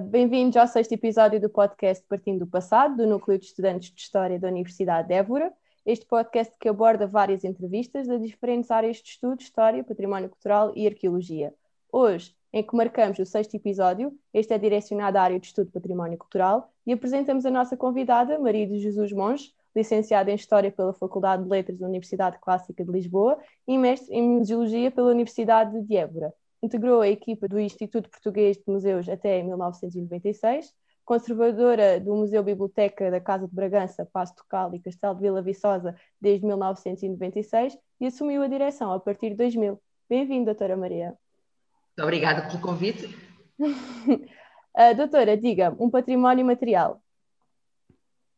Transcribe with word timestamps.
Bem-vindos 0.00 0.56
ao 0.56 0.68
sexto 0.68 0.92
episódio 0.92 1.40
do 1.40 1.50
podcast 1.50 2.04
Partindo 2.08 2.44
do 2.44 2.46
Passado, 2.46 2.98
do 2.98 3.04
Núcleo 3.04 3.36
de 3.36 3.46
Estudantes 3.46 3.90
de 3.90 4.00
História 4.00 4.38
da 4.38 4.46
Universidade 4.46 5.08
de 5.08 5.14
Évora. 5.14 5.52
Este 5.84 6.06
podcast 6.06 6.54
que 6.60 6.68
aborda 6.68 7.04
várias 7.04 7.42
entrevistas 7.42 8.06
de 8.06 8.16
diferentes 8.20 8.70
áreas 8.70 8.98
de 8.98 9.08
estudo, 9.08 9.40
História, 9.40 9.82
Património 9.82 10.28
Cultural 10.28 10.72
e 10.76 10.86
Arqueologia. 10.86 11.52
Hoje, 11.90 12.32
em 12.52 12.62
que 12.62 12.76
marcamos 12.76 13.18
o 13.18 13.26
sexto 13.26 13.56
episódio, 13.56 14.16
este 14.32 14.54
é 14.54 14.58
direcionado 14.58 15.18
à 15.18 15.22
área 15.22 15.40
de 15.40 15.46
estudo 15.48 15.72
Património 15.72 16.16
Cultural, 16.16 16.72
e 16.86 16.92
apresentamos 16.92 17.44
a 17.44 17.50
nossa 17.50 17.76
convidada, 17.76 18.38
Maria 18.38 18.68
de 18.68 18.78
Jesus 18.78 19.12
Monge, 19.12 19.52
licenciada 19.74 20.30
em 20.30 20.36
História 20.36 20.70
pela 20.70 20.92
Faculdade 20.92 21.42
de 21.42 21.48
Letras 21.48 21.76
da 21.76 21.88
Universidade 21.88 22.38
Clássica 22.38 22.84
de 22.84 22.92
Lisboa 22.92 23.36
e 23.66 23.76
mestre 23.76 24.14
em 24.14 24.22
Museologia 24.22 24.92
pela 24.92 25.10
Universidade 25.10 25.82
de 25.82 25.96
Évora. 25.96 26.32
Integrou 26.62 27.00
a 27.00 27.08
equipa 27.08 27.46
do 27.46 27.58
Instituto 27.58 28.10
Português 28.10 28.56
de 28.56 28.64
Museus 28.66 29.08
até 29.08 29.42
1996, 29.42 30.74
conservadora 31.04 32.00
do 32.00 32.14
Museu 32.16 32.42
Biblioteca 32.42 33.10
da 33.10 33.20
Casa 33.20 33.46
de 33.46 33.54
Bragança, 33.54 34.08
Passo 34.12 34.34
Tocal 34.34 34.74
e 34.74 34.80
Castelo 34.80 35.14
de 35.14 35.22
Vila 35.22 35.40
Viçosa 35.40 35.94
desde 36.20 36.44
1996 36.44 37.78
e 38.00 38.06
assumiu 38.06 38.42
a 38.42 38.48
direção 38.48 38.92
a 38.92 38.98
partir 38.98 39.30
de 39.30 39.36
2000. 39.36 39.80
Bem-vinda, 40.08 40.46
doutora 40.46 40.76
Maria. 40.76 41.06
Muito 41.06 42.02
obrigada 42.02 42.48
pelo 42.48 42.60
convite. 42.60 43.06
uh, 43.58 44.96
doutora, 44.96 45.36
diga 45.36 45.74
um 45.78 45.88
património 45.88 46.44
material. 46.44 47.00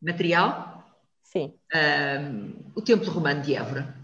Material? 0.00 0.84
Sim. 1.22 1.54
Uh, 1.72 2.72
o 2.74 2.82
Templo 2.82 3.10
Romano 3.10 3.40
de 3.40 3.54
Évora. 3.54 3.94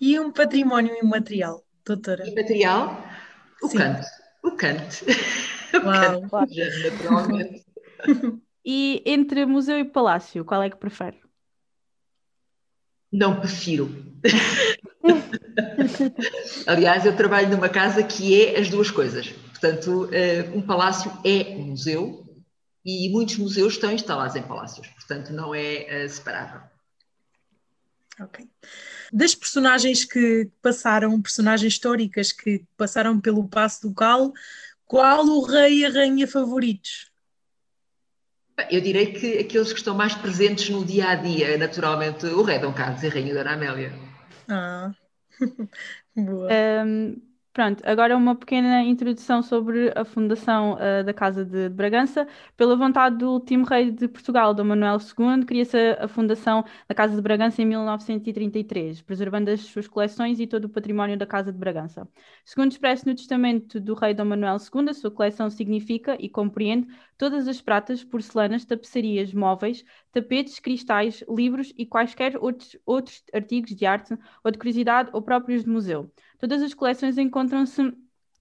E 0.00 0.18
um 0.18 0.32
património 0.32 0.96
imaterial, 0.96 1.62
doutora? 1.94 2.28
Imaterial? 2.28 3.04
O 3.62 3.68
Sim. 3.68 3.78
canto. 3.78 4.06
O 4.42 4.50
canto. 4.52 5.04
Uau. 5.84 6.24
o 6.24 6.30
canto, 6.30 6.54
naturalmente. 6.90 7.64
e 8.64 9.02
entre 9.06 9.46
museu 9.46 9.78
e 9.78 9.84
palácio, 9.84 10.44
qual 10.44 10.62
é 10.62 10.70
que 10.70 10.76
prefere? 10.76 11.18
Não 13.12 13.40
prefiro. 13.40 13.90
Aliás, 16.66 17.04
eu 17.04 17.16
trabalho 17.16 17.48
numa 17.48 17.68
casa 17.68 18.02
que 18.04 18.40
é 18.40 18.60
as 18.60 18.68
duas 18.68 18.90
coisas. 18.90 19.28
Portanto, 19.28 20.08
eh, 20.12 20.48
um 20.54 20.62
palácio 20.62 21.10
é 21.24 21.56
um 21.56 21.70
museu 21.70 22.24
e 22.84 23.10
muitos 23.10 23.36
museus 23.36 23.74
estão 23.74 23.92
instalados 23.92 24.36
em 24.36 24.42
palácios, 24.42 24.86
portanto 24.88 25.32
não 25.32 25.54
é 25.54 26.04
uh, 26.04 26.08
separável. 26.08 26.62
Ok. 28.20 28.48
Das 29.12 29.34
personagens 29.34 30.04
que 30.04 30.48
passaram, 30.62 31.20
personagens 31.20 31.72
históricas 31.72 32.32
que 32.32 32.64
passaram 32.76 33.20
pelo 33.20 33.48
Passo 33.48 33.88
do 33.88 33.94
Cal, 33.94 34.32
qual 34.86 35.24
o 35.24 35.42
rei 35.42 35.80
e 35.80 35.86
a 35.86 35.90
rainha 35.90 36.26
favoritos? 36.26 37.10
Eu 38.70 38.80
direi 38.80 39.12
que 39.12 39.38
aqueles 39.38 39.72
que 39.72 39.78
estão 39.78 39.94
mais 39.94 40.14
presentes 40.14 40.68
no 40.68 40.84
dia 40.84 41.08
a 41.08 41.14
dia, 41.14 41.56
naturalmente, 41.56 42.26
o 42.26 42.42
rei 42.42 42.58
Dom 42.58 42.72
Carlos 42.72 43.02
e 43.02 43.06
a 43.06 43.10
rainha 43.10 43.34
Dona 43.34 43.54
Amélia. 43.54 43.92
Ah, 44.48 44.92
boa. 46.14 46.48
Um, 46.84 47.29
Pronto, 47.52 47.82
agora 47.84 48.16
uma 48.16 48.36
pequena 48.36 48.80
introdução 48.84 49.42
sobre 49.42 49.92
a 49.96 50.04
fundação 50.04 50.74
uh, 50.74 51.02
da 51.04 51.12
Casa 51.12 51.44
de 51.44 51.68
Bragança. 51.68 52.24
Pela 52.56 52.76
vontade 52.76 53.16
do 53.18 53.32
último 53.32 53.64
rei 53.64 53.90
de 53.90 54.06
Portugal, 54.06 54.54
Dom 54.54 54.62
Manuel 54.62 54.98
II, 54.98 55.44
cria-se 55.44 55.76
a 55.98 56.06
fundação 56.06 56.64
da 56.88 56.94
Casa 56.94 57.16
de 57.16 57.20
Bragança 57.20 57.60
em 57.60 57.64
1933, 57.64 59.02
preservando 59.02 59.50
as 59.50 59.62
suas 59.62 59.88
coleções 59.88 60.38
e 60.38 60.46
todo 60.46 60.66
o 60.66 60.68
património 60.68 61.18
da 61.18 61.26
Casa 61.26 61.52
de 61.52 61.58
Bragança. 61.58 62.06
Segundo 62.44 62.70
expresso 62.70 63.08
no 63.08 63.16
testamento 63.16 63.80
do 63.80 63.94
rei 63.94 64.14
Dom 64.14 64.26
Manuel 64.26 64.58
II, 64.58 64.88
a 64.88 64.94
sua 64.94 65.10
coleção 65.10 65.50
significa 65.50 66.16
e 66.20 66.28
compreende 66.28 66.86
todas 67.18 67.48
as 67.48 67.60
pratas, 67.60 68.04
porcelanas, 68.04 68.64
tapeçarias, 68.64 69.34
móveis, 69.34 69.84
tapetes, 70.12 70.60
cristais, 70.60 71.24
livros 71.28 71.74
e 71.76 71.84
quaisquer 71.84 72.36
outros, 72.36 72.76
outros 72.86 73.24
artigos 73.34 73.74
de 73.74 73.84
arte 73.84 74.16
ou 74.44 74.52
de 74.52 74.58
curiosidade 74.58 75.10
ou 75.12 75.20
próprios 75.20 75.64
de 75.64 75.68
museu 75.68 76.08
Todas 76.40 76.62
as 76.62 76.72
coleções 76.72 77.18
encontram-se 77.18 77.92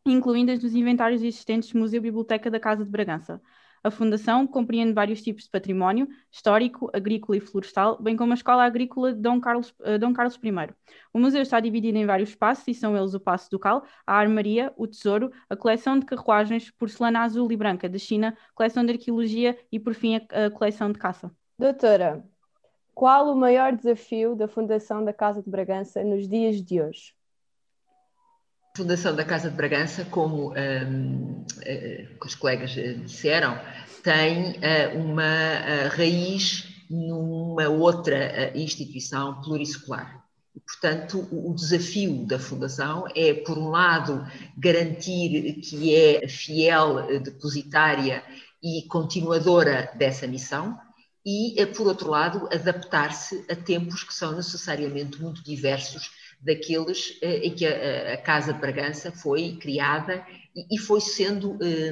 incluídas 0.05 0.63
nos 0.63 0.73
inventários 0.73 1.21
existentes 1.21 1.73
do 1.73 1.79
Museu 1.79 2.01
Biblioteca 2.01 2.49
da 2.49 2.57
Casa 2.57 2.85
de 2.85 2.89
Bragança. 2.89 3.41
A 3.83 3.91
Fundação 3.91 4.47
compreende 4.47 4.93
vários 4.93 5.21
tipos 5.21 5.43
de 5.43 5.49
património, 5.49 6.07
histórico, 6.31 6.89
agrícola 6.93 7.37
e 7.37 7.41
florestal, 7.41 8.01
bem 8.01 8.15
como 8.15 8.31
a 8.31 8.35
Escola 8.35 8.63
Agrícola 8.63 9.11
de 9.11 9.19
Dom 9.19 9.41
Carlos, 9.41 9.73
uh, 9.81 9.99
Dom 9.99 10.13
Carlos 10.13 10.39
I. 10.41 10.73
O 11.13 11.19
museu 11.19 11.41
está 11.41 11.59
dividido 11.59 11.97
em 11.97 12.05
vários 12.05 12.33
passos, 12.33 12.65
e 12.69 12.73
são 12.73 12.95
eles 12.95 13.13
o 13.13 13.19
Passo 13.19 13.49
Ducal, 13.51 13.83
a 14.07 14.13
Armaria, 14.15 14.73
o 14.77 14.87
Tesouro, 14.87 15.29
a 15.49 15.55
coleção 15.57 15.99
de 15.99 16.05
carruagens, 16.05 16.71
porcelana 16.71 17.19
azul 17.19 17.51
e 17.51 17.57
branca 17.57 17.89
da 17.89 17.97
China, 17.97 18.37
coleção 18.55 18.85
de 18.85 18.93
arqueologia 18.93 19.57
e, 19.69 19.77
por 19.77 19.93
fim, 19.93 20.15
a, 20.15 20.45
a 20.45 20.49
coleção 20.49 20.89
de 20.89 20.99
caça. 20.99 21.29
Doutora, 21.57 22.23
qual 22.93 23.29
o 23.29 23.35
maior 23.35 23.75
desafio 23.75 24.35
da 24.35 24.47
Fundação 24.47 25.03
da 25.03 25.11
Casa 25.11 25.43
de 25.43 25.49
Bragança 25.49 26.01
nos 26.01 26.27
dias 26.27 26.63
de 26.63 26.81
hoje? 26.81 27.18
Fundação 28.79 29.13
da 29.13 29.25
Casa 29.25 29.49
de 29.49 29.57
Bragança, 29.57 30.05
como 30.05 30.53
um, 30.53 31.41
uh, 31.41 32.25
os 32.25 32.33
colegas 32.33 32.77
eh, 32.77 32.93
disseram, 32.93 33.59
tem 34.01 34.51
uh, 34.51 34.97
uma 34.97 35.89
raiz 35.89 36.65
numa 36.89 37.67
outra 37.67 38.57
instituição 38.57 39.41
pluriscolar. 39.41 40.23
Portanto, 40.65 41.27
o 41.29 41.53
desafio 41.53 42.25
da 42.25 42.39
Fundação 42.39 43.03
é, 43.13 43.33
por 43.33 43.57
um 43.57 43.67
lado, 43.67 44.25
garantir 44.57 45.59
que 45.59 45.93
é 45.93 46.25
fiel 46.29 47.19
depositária 47.19 48.23
e 48.63 48.83
continuadora 48.83 49.91
dessa 49.95 50.25
missão, 50.25 50.79
e, 51.25 51.65
por 51.75 51.85
outro 51.85 52.09
lado, 52.09 52.47
adaptar-se 52.49 53.45
a 53.51 53.55
tempos 53.57 54.03
que 54.03 54.13
são 54.13 54.37
necessariamente 54.37 55.21
muito 55.21 55.43
diversos 55.43 56.11
daqueles 56.39 57.17
eh, 57.21 57.47
em 57.47 57.53
que 57.53 57.65
a, 57.65 58.13
a, 58.13 58.17
Casa 58.17 58.53
de 58.53 58.59
Bragança 58.59 59.11
foi 59.11 59.57
criada 59.57 60.25
e, 60.55 60.75
e 60.75 60.77
foi 60.77 61.01
sendo 61.01 61.57
eh, 61.61 61.91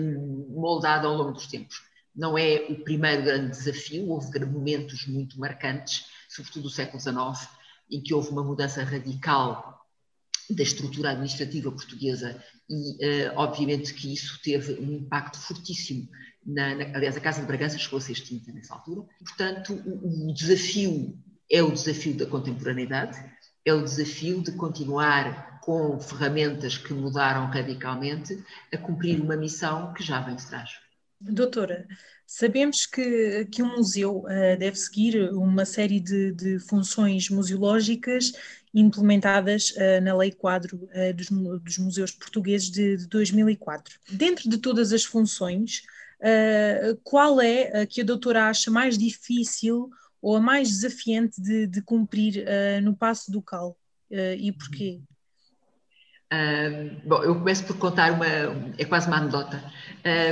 moldada 0.50 1.08
ao 1.08 1.16
longo 1.16 1.34
dos 1.34 1.48
tempos. 1.48 1.82
Não 2.16 2.38
é 2.38 2.66
o 2.70 2.84
primeiro 2.84 3.24
grande 3.24 3.52
desafio, 3.52 4.10
houve 4.10 4.40
momentos 4.46 5.06
muito 5.06 5.40
marcantes, 5.40 6.06
sobretudo 6.30 6.64
do 6.64 6.70
século 6.70 7.00
XIX, 7.00 7.48
em 7.92 8.02
que 8.02 8.14
houve 8.14 8.30
uma 8.30 8.44
mudança 8.44 8.84
radical 8.84 9.86
da 10.50 10.64
estrutura 10.64 11.12
administrativa 11.12 11.72
portuguesa 11.72 12.42
e, 12.70 13.28
uh, 13.28 13.34
obviamente, 13.36 13.94
que 13.94 14.14
isso 14.14 14.40
teve 14.42 14.74
um 14.74 14.94
impacto 14.94 15.38
fortíssimo. 15.38 16.08
Na, 16.46 16.74
na, 16.74 16.86
aliás, 16.96 17.18
a 17.18 17.22
Casa 17.22 17.42
de 17.42 17.48
Bragança 17.48 17.78
chegou 17.78 17.98
a 17.98 18.02
ser 18.02 18.14
extinta 18.14 18.52
nessa 18.52 18.74
altura. 18.74 19.06
Portanto, 19.20 19.74
o, 19.74 20.30
o 20.30 20.34
desafio 20.34 21.18
é 21.52 21.62
o 21.62 21.72
desafio 21.72 22.16
da 22.16 22.26
contemporaneidade, 22.26 23.18
é 23.70 23.74
o 23.74 23.84
desafio 23.84 24.42
de 24.42 24.52
continuar 24.54 25.60
com 25.62 26.00
ferramentas 26.00 26.78
que 26.78 26.94
mudaram 26.94 27.48
radicalmente 27.48 28.42
a 28.74 28.78
cumprir 28.78 29.20
uma 29.20 29.36
missão 29.36 29.94
que 29.94 30.02
já 30.02 30.22
vem 30.22 30.36
de 30.36 30.48
trás. 30.48 30.70
Doutora, 31.20 31.86
sabemos 32.26 32.86
que, 32.86 33.46
que 33.52 33.62
um 33.62 33.76
museu 33.76 34.20
uh, 34.20 34.58
deve 34.58 34.78
seguir 34.78 35.34
uma 35.34 35.66
série 35.66 36.00
de, 36.00 36.32
de 36.32 36.60
funções 36.60 37.30
museológicas 37.30 38.32
implementadas 38.74 39.72
uh, 39.72 40.02
na 40.02 40.16
Lei 40.16 40.32
Quadro 40.32 40.78
uh, 40.78 41.14
dos, 41.14 41.28
dos, 41.62 41.78
Museus 41.80 42.12
Portugueses 42.12 42.70
de, 42.70 42.96
de, 42.96 43.08
2004. 43.08 44.00
Dentro 44.12 44.50
de 44.50 44.60
todas 44.60 44.94
as 44.94 45.04
funções, 45.04 45.84
qual 47.04 47.40
é 47.40 47.82
a 47.82 47.86
que 47.86 48.02
a 48.02 48.04
doutora 48.04 48.50
acha 48.50 48.72
mais 48.72 48.98
difícil 48.98 49.92
ou 50.28 50.36
a 50.36 50.42
mais 50.42 50.68
desafiante 50.68 51.42
de, 51.42 51.66
de 51.66 51.82
cumprir 51.82 52.44
uh, 52.44 52.82
no 52.82 52.94
passo 52.94 53.32
do 53.32 53.42
cal 53.42 53.78
uh, 54.12 54.34
e 54.38 54.52
porquê? 54.52 55.00
Uh, 56.34 57.08
bom, 57.08 57.24
eu 57.24 57.36
começo 57.36 57.64
por 57.64 57.78
contar 57.78 58.12
uma, 58.12 58.26
é 58.78 58.84
quase 58.84 59.08
uma 59.08 59.20
anedota. 59.20 59.64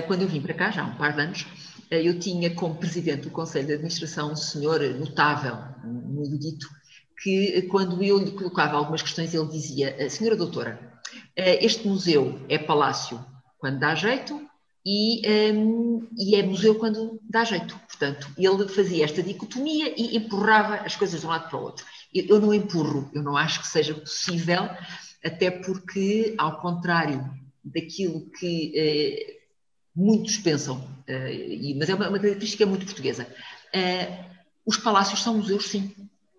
quando 0.05 0.23
eu 0.23 0.27
vim 0.27 0.41
para 0.41 0.53
cá, 0.53 0.69
já 0.69 0.83
há 0.83 0.85
um 0.85 0.97
par 0.97 1.13
de 1.13 1.21
anos, 1.21 1.47
eu 1.89 2.19
tinha 2.19 2.53
como 2.53 2.75
presidente 2.75 3.21
do 3.21 3.29
Conselho 3.29 3.67
de 3.67 3.73
Administração 3.75 4.33
um 4.33 4.35
senhor 4.35 4.81
notável, 4.99 5.55
um 5.85 6.21
erudito, 6.25 6.67
que 7.23 7.61
quando 7.71 8.03
eu 8.03 8.17
lhe 8.17 8.31
colocava 8.31 8.75
algumas 8.75 9.01
questões, 9.01 9.33
ele 9.33 9.47
dizia: 9.47 10.09
Senhora 10.09 10.35
Doutora, 10.35 10.77
este 11.37 11.87
museu 11.87 12.45
é 12.49 12.57
palácio 12.57 13.25
quando 13.57 13.79
dá 13.79 13.95
jeito 13.95 14.45
e, 14.85 15.21
um, 15.53 16.07
e 16.15 16.35
é 16.35 16.43
museu 16.43 16.75
quando 16.75 17.19
dá 17.27 17.43
jeito. 17.43 17.75
Portanto, 17.87 18.29
ele 18.37 18.67
fazia 18.67 19.05
esta 19.05 19.23
dicotomia 19.23 19.93
e 19.97 20.15
empurrava 20.15 20.75
as 20.75 20.95
coisas 20.95 21.21
de 21.21 21.25
um 21.25 21.29
lado 21.29 21.49
para 21.49 21.57
o 21.57 21.63
outro. 21.63 21.85
Eu, 22.13 22.25
eu 22.27 22.39
não 22.39 22.53
empurro, 22.53 23.09
eu 23.13 23.23
não 23.23 23.35
acho 23.35 23.61
que 23.61 23.67
seja 23.67 23.95
possível, 23.95 24.69
até 25.23 25.49
porque, 25.49 26.35
ao 26.37 26.61
contrário 26.61 27.27
daquilo 27.63 28.29
que 28.29 28.71
eh, 28.75 29.37
muitos 29.95 30.37
pensam, 30.37 30.87
eh, 31.07 31.73
mas 31.75 31.89
é 31.89 31.95
uma, 31.95 32.09
uma, 32.09 32.19
característica 32.19 32.65
muito 32.65 32.85
portuguesa, 32.85 33.27
eh, 33.73 34.23
os 34.63 34.77
palácios 34.77 35.23
são 35.23 35.37
museus, 35.37 35.67
sim. 35.67 35.91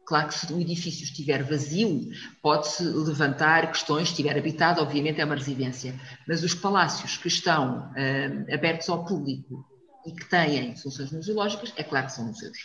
Claro 0.06 0.29
que 0.29 0.35
se 0.35 0.53
o 0.53 0.61
edifício 0.61 1.03
estiver 1.03 1.43
vazio, 1.43 2.08
pode-se 2.41 2.85
levantar 2.85 3.73
questões, 3.73 4.06
se 4.06 4.12
estiver 4.12 4.38
habitado, 4.38 4.81
obviamente 4.81 5.20
é 5.20 5.25
uma 5.25 5.35
residência, 5.35 5.99
mas 6.29 6.44
os 6.44 6.55
palácios 6.55 7.17
que 7.17 7.26
estão 7.26 7.91
uh, 7.91 8.55
abertos 8.55 8.88
ao 8.88 9.05
público 9.05 9.67
e 10.06 10.12
que 10.12 10.25
têm 10.31 10.76
funções 10.76 11.11
museológicas, 11.11 11.73
é 11.76 11.82
claro 11.82 12.06
que 12.06 12.12
são 12.12 12.26
museus. 12.26 12.56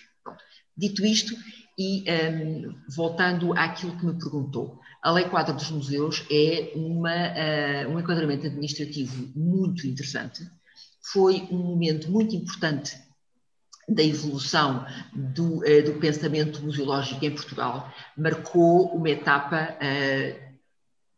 Dito 0.78 1.04
isto, 1.04 1.36
e 1.80 2.06
um, 2.12 2.76
voltando 2.96 3.54
àquilo 3.54 3.98
que 3.98 4.06
me 4.06 4.20
perguntou, 4.20 4.80
a 5.02 5.10
Lei 5.12 5.26
Quadro 5.26 5.56
dos 5.56 5.72
Museus 5.72 6.24
é 6.30 6.74
uma, 6.76 7.10
uh, 7.10 7.90
um 7.90 8.00
enquadramento 8.00 8.46
administrativo 8.46 9.32
muito 9.36 9.88
interessante, 9.88 10.48
foi 11.12 11.48
um 11.50 11.58
momento 11.58 12.12
muito 12.12 12.36
importante 12.36 12.96
da 13.88 14.04
evolução 14.04 14.86
do, 15.14 15.58
uh, 15.60 15.84
do, 15.84 16.00
pensamento 16.00 16.62
museológico 16.62 17.24
em 17.26 17.32
Portugal, 17.32 17.94
marcou 18.18 18.96
uma 18.96 19.10
etapa, 19.10 19.76
uh, 19.76 20.58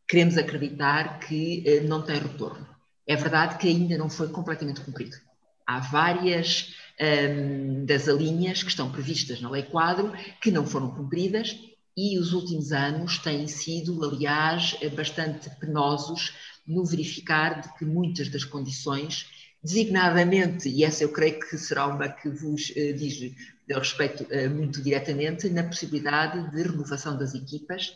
queremos 0.08 0.38
acreditar, 0.38 1.20
que 1.20 1.64
uh, 1.68 1.88
não 1.88 2.02
tem 2.02 2.18
retorno. 2.18 2.68
É 3.08 3.16
verdade 3.16 3.58
que 3.58 3.68
ainda 3.68 3.98
não 3.98 4.10
foi 4.10 4.30
completamente 4.30 4.82
cumprido. 4.82 5.18
Há 5.66 5.80
várias 5.80 6.74
ehm, 7.00 7.86
das 7.86 8.08
linhas 8.08 8.64
que 8.64 8.70
estão 8.70 8.92
previstas 8.92 9.42
na 9.42 9.50
Lei 9.50 9.64
Quadro 9.64 10.14
que 10.42 10.52
não 10.52 10.66
foram 10.66 10.92
cumpridas 10.92 11.58
e 11.96 12.18
os 12.18 12.34
últimos 12.34 12.72
anos 12.72 13.18
têm 13.18 13.48
sido, 13.48 14.04
aliás, 14.04 14.78
bastante 14.96 15.50
penosos 15.60 16.34
no 16.66 16.86
verificar 16.86 17.62
de 17.62 17.74
que 17.78 17.86
muitas 17.86 18.30
das 18.30 18.44
condições 18.44 19.30
designadamente, 19.64 20.68
e 20.68 20.84
essa 20.84 21.04
eu 21.04 21.10
creio 21.10 21.40
que 21.40 21.58
será 21.58 21.88
uma 21.88 22.10
que 22.10 22.30
vos 22.30 22.70
uh, 22.72 22.94
diz 22.94 23.34
eu 23.68 23.80
respeito 23.80 24.24
uh, 24.24 24.50
muito 24.50 24.82
diretamente, 24.82 25.50
na 25.50 25.64
possibilidade 25.64 26.52
de 26.52 26.64
renovação 26.64 27.18
das 27.18 27.34
equipas 27.34 27.96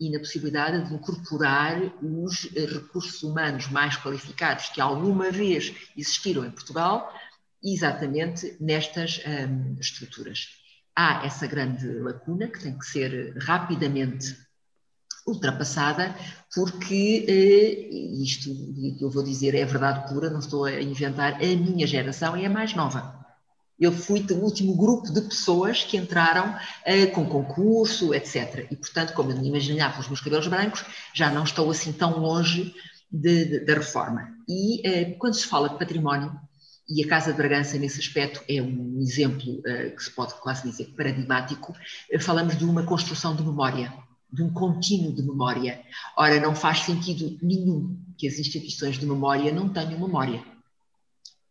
e 0.00 0.10
na 0.10 0.20
possibilidade 0.20 0.88
de 0.88 0.94
incorporar 0.94 1.80
os 2.00 2.44
uh, 2.44 2.66
recursos 2.72 3.22
humanos 3.22 3.68
mais 3.68 3.96
qualificados 3.96 4.68
que 4.68 4.80
alguma 4.80 5.30
vez 5.30 5.74
existiram 5.96 6.44
em 6.44 6.50
Portugal, 6.50 7.12
exatamente 7.62 8.56
nestas 8.60 9.20
um, 9.26 9.76
estruturas. 9.80 10.50
Há 10.94 11.26
essa 11.26 11.46
grande 11.46 11.86
lacuna 11.98 12.48
que 12.48 12.60
tem 12.60 12.78
que 12.78 12.86
ser 12.86 13.36
rapidamente 13.38 14.36
ultrapassada, 15.28 16.14
porque 16.54 17.24
eh, 17.28 18.22
isto 18.22 18.50
que 18.98 19.02
eu 19.02 19.10
vou 19.10 19.22
dizer 19.22 19.54
é 19.54 19.64
verdade 19.64 20.08
pura, 20.12 20.30
não 20.30 20.40
estou 20.40 20.64
a 20.64 20.82
inventar, 20.82 21.34
a 21.34 21.46
minha 21.46 21.86
geração 21.86 22.34
é 22.36 22.46
a 22.46 22.50
mais 22.50 22.74
nova. 22.74 23.16
Eu 23.78 23.92
fui 23.92 24.20
do 24.20 24.34
último 24.36 24.74
grupo 24.74 25.12
de 25.12 25.20
pessoas 25.20 25.84
que 25.84 25.96
entraram 25.96 26.56
eh, 26.84 27.06
com 27.06 27.24
concurso, 27.26 28.12
etc. 28.12 28.66
E, 28.70 28.76
portanto, 28.76 29.12
como 29.14 29.30
eu 29.30 29.38
me 29.38 29.48
imaginava 29.48 29.94
com 29.94 30.00
os 30.00 30.08
meus 30.08 30.20
cabelos 30.20 30.48
brancos, 30.48 30.84
já 31.14 31.30
não 31.30 31.44
estou 31.44 31.70
assim 31.70 31.92
tão 31.92 32.18
longe 32.18 32.74
da 33.10 33.74
reforma. 33.74 34.28
E 34.48 34.86
eh, 34.86 35.04
quando 35.18 35.34
se 35.34 35.46
fala 35.46 35.68
de 35.68 35.78
património, 35.78 36.32
e 36.88 37.04
a 37.04 37.08
Casa 37.08 37.32
de 37.32 37.36
Bragança, 37.36 37.76
nesse 37.76 38.00
aspecto, 38.00 38.42
é 38.48 38.62
um 38.62 38.98
exemplo 39.00 39.58
uh, 39.58 39.94
que 39.94 40.02
se 40.02 40.10
pode 40.10 40.32
quase 40.40 40.68
dizer 40.68 40.86
paradigmático. 40.96 41.74
Falamos 42.18 42.56
de 42.56 42.64
uma 42.64 42.82
construção 42.82 43.36
de 43.36 43.42
memória 43.42 43.92
de 44.32 44.42
um 44.42 44.52
contínuo 44.52 45.12
de 45.12 45.22
memória. 45.22 45.80
Ora, 46.16 46.40
não 46.40 46.54
faz 46.54 46.80
sentido 46.80 47.38
nenhum 47.42 47.98
que 48.16 48.28
as 48.28 48.38
instituições 48.38 48.98
de 48.98 49.06
memória 49.06 49.52
não 49.52 49.68
tenham 49.68 49.98
memória. 49.98 50.42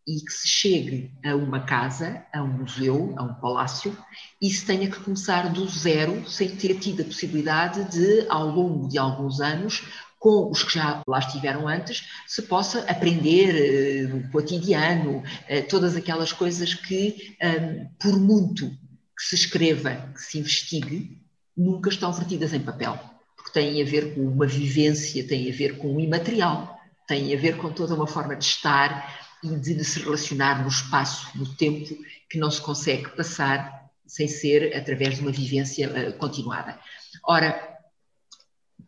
E 0.06 0.20
que 0.20 0.32
se 0.32 0.48
chegue 0.48 1.12
a 1.24 1.34
uma 1.34 1.60
casa, 1.60 2.24
a 2.32 2.42
um 2.42 2.48
museu, 2.48 3.14
a 3.18 3.22
um 3.22 3.34
palácio, 3.34 3.96
e 4.40 4.48
se 4.50 4.64
tenha 4.64 4.90
que 4.90 5.00
começar 5.00 5.52
do 5.52 5.68
zero, 5.68 6.26
sem 6.28 6.56
ter 6.56 6.78
tido 6.78 7.02
a 7.02 7.04
possibilidade 7.04 7.84
de, 7.90 8.26
ao 8.28 8.46
longo 8.48 8.88
de 8.88 8.96
alguns 8.96 9.40
anos, 9.40 9.84
com 10.18 10.50
os 10.50 10.62
que 10.62 10.74
já 10.74 11.02
lá 11.06 11.18
estiveram 11.18 11.68
antes, 11.68 12.08
se 12.26 12.42
possa 12.42 12.80
aprender 12.90 14.10
uh, 14.10 14.16
o 14.16 14.30
cotidiano, 14.30 15.18
uh, 15.18 15.68
todas 15.68 15.94
aquelas 15.94 16.32
coisas 16.32 16.74
que, 16.74 17.36
um, 17.42 17.86
por 18.00 18.18
muito 18.18 18.68
que 18.68 19.24
se 19.24 19.34
escreva, 19.34 19.94
que 20.14 20.20
se 20.20 20.38
investigue, 20.38 21.20
nunca 21.58 21.90
estão 21.90 22.12
vertidas 22.12 22.54
em 22.54 22.60
papel, 22.60 22.98
porque 23.36 23.52
têm 23.52 23.82
a 23.82 23.84
ver 23.84 24.14
com 24.14 24.20
uma 24.20 24.46
vivência, 24.46 25.26
têm 25.26 25.50
a 25.50 25.54
ver 25.54 25.76
com 25.76 25.96
o 25.96 26.00
imaterial, 26.00 26.78
têm 27.06 27.34
a 27.34 27.38
ver 27.38 27.56
com 27.56 27.72
toda 27.72 27.94
uma 27.94 28.06
forma 28.06 28.36
de 28.36 28.44
estar 28.44 29.18
e 29.42 29.48
de 29.56 29.84
se 29.84 30.00
relacionar 30.00 30.62
no 30.62 30.68
espaço, 30.68 31.36
no 31.36 31.46
tempo, 31.56 31.96
que 32.30 32.38
não 32.38 32.50
se 32.50 32.60
consegue 32.60 33.08
passar 33.10 33.88
sem 34.06 34.28
ser 34.28 34.74
através 34.76 35.16
de 35.16 35.22
uma 35.22 35.32
vivência 35.32 35.88
uh, 35.88 36.12
continuada. 36.14 36.78
Ora, 37.26 37.76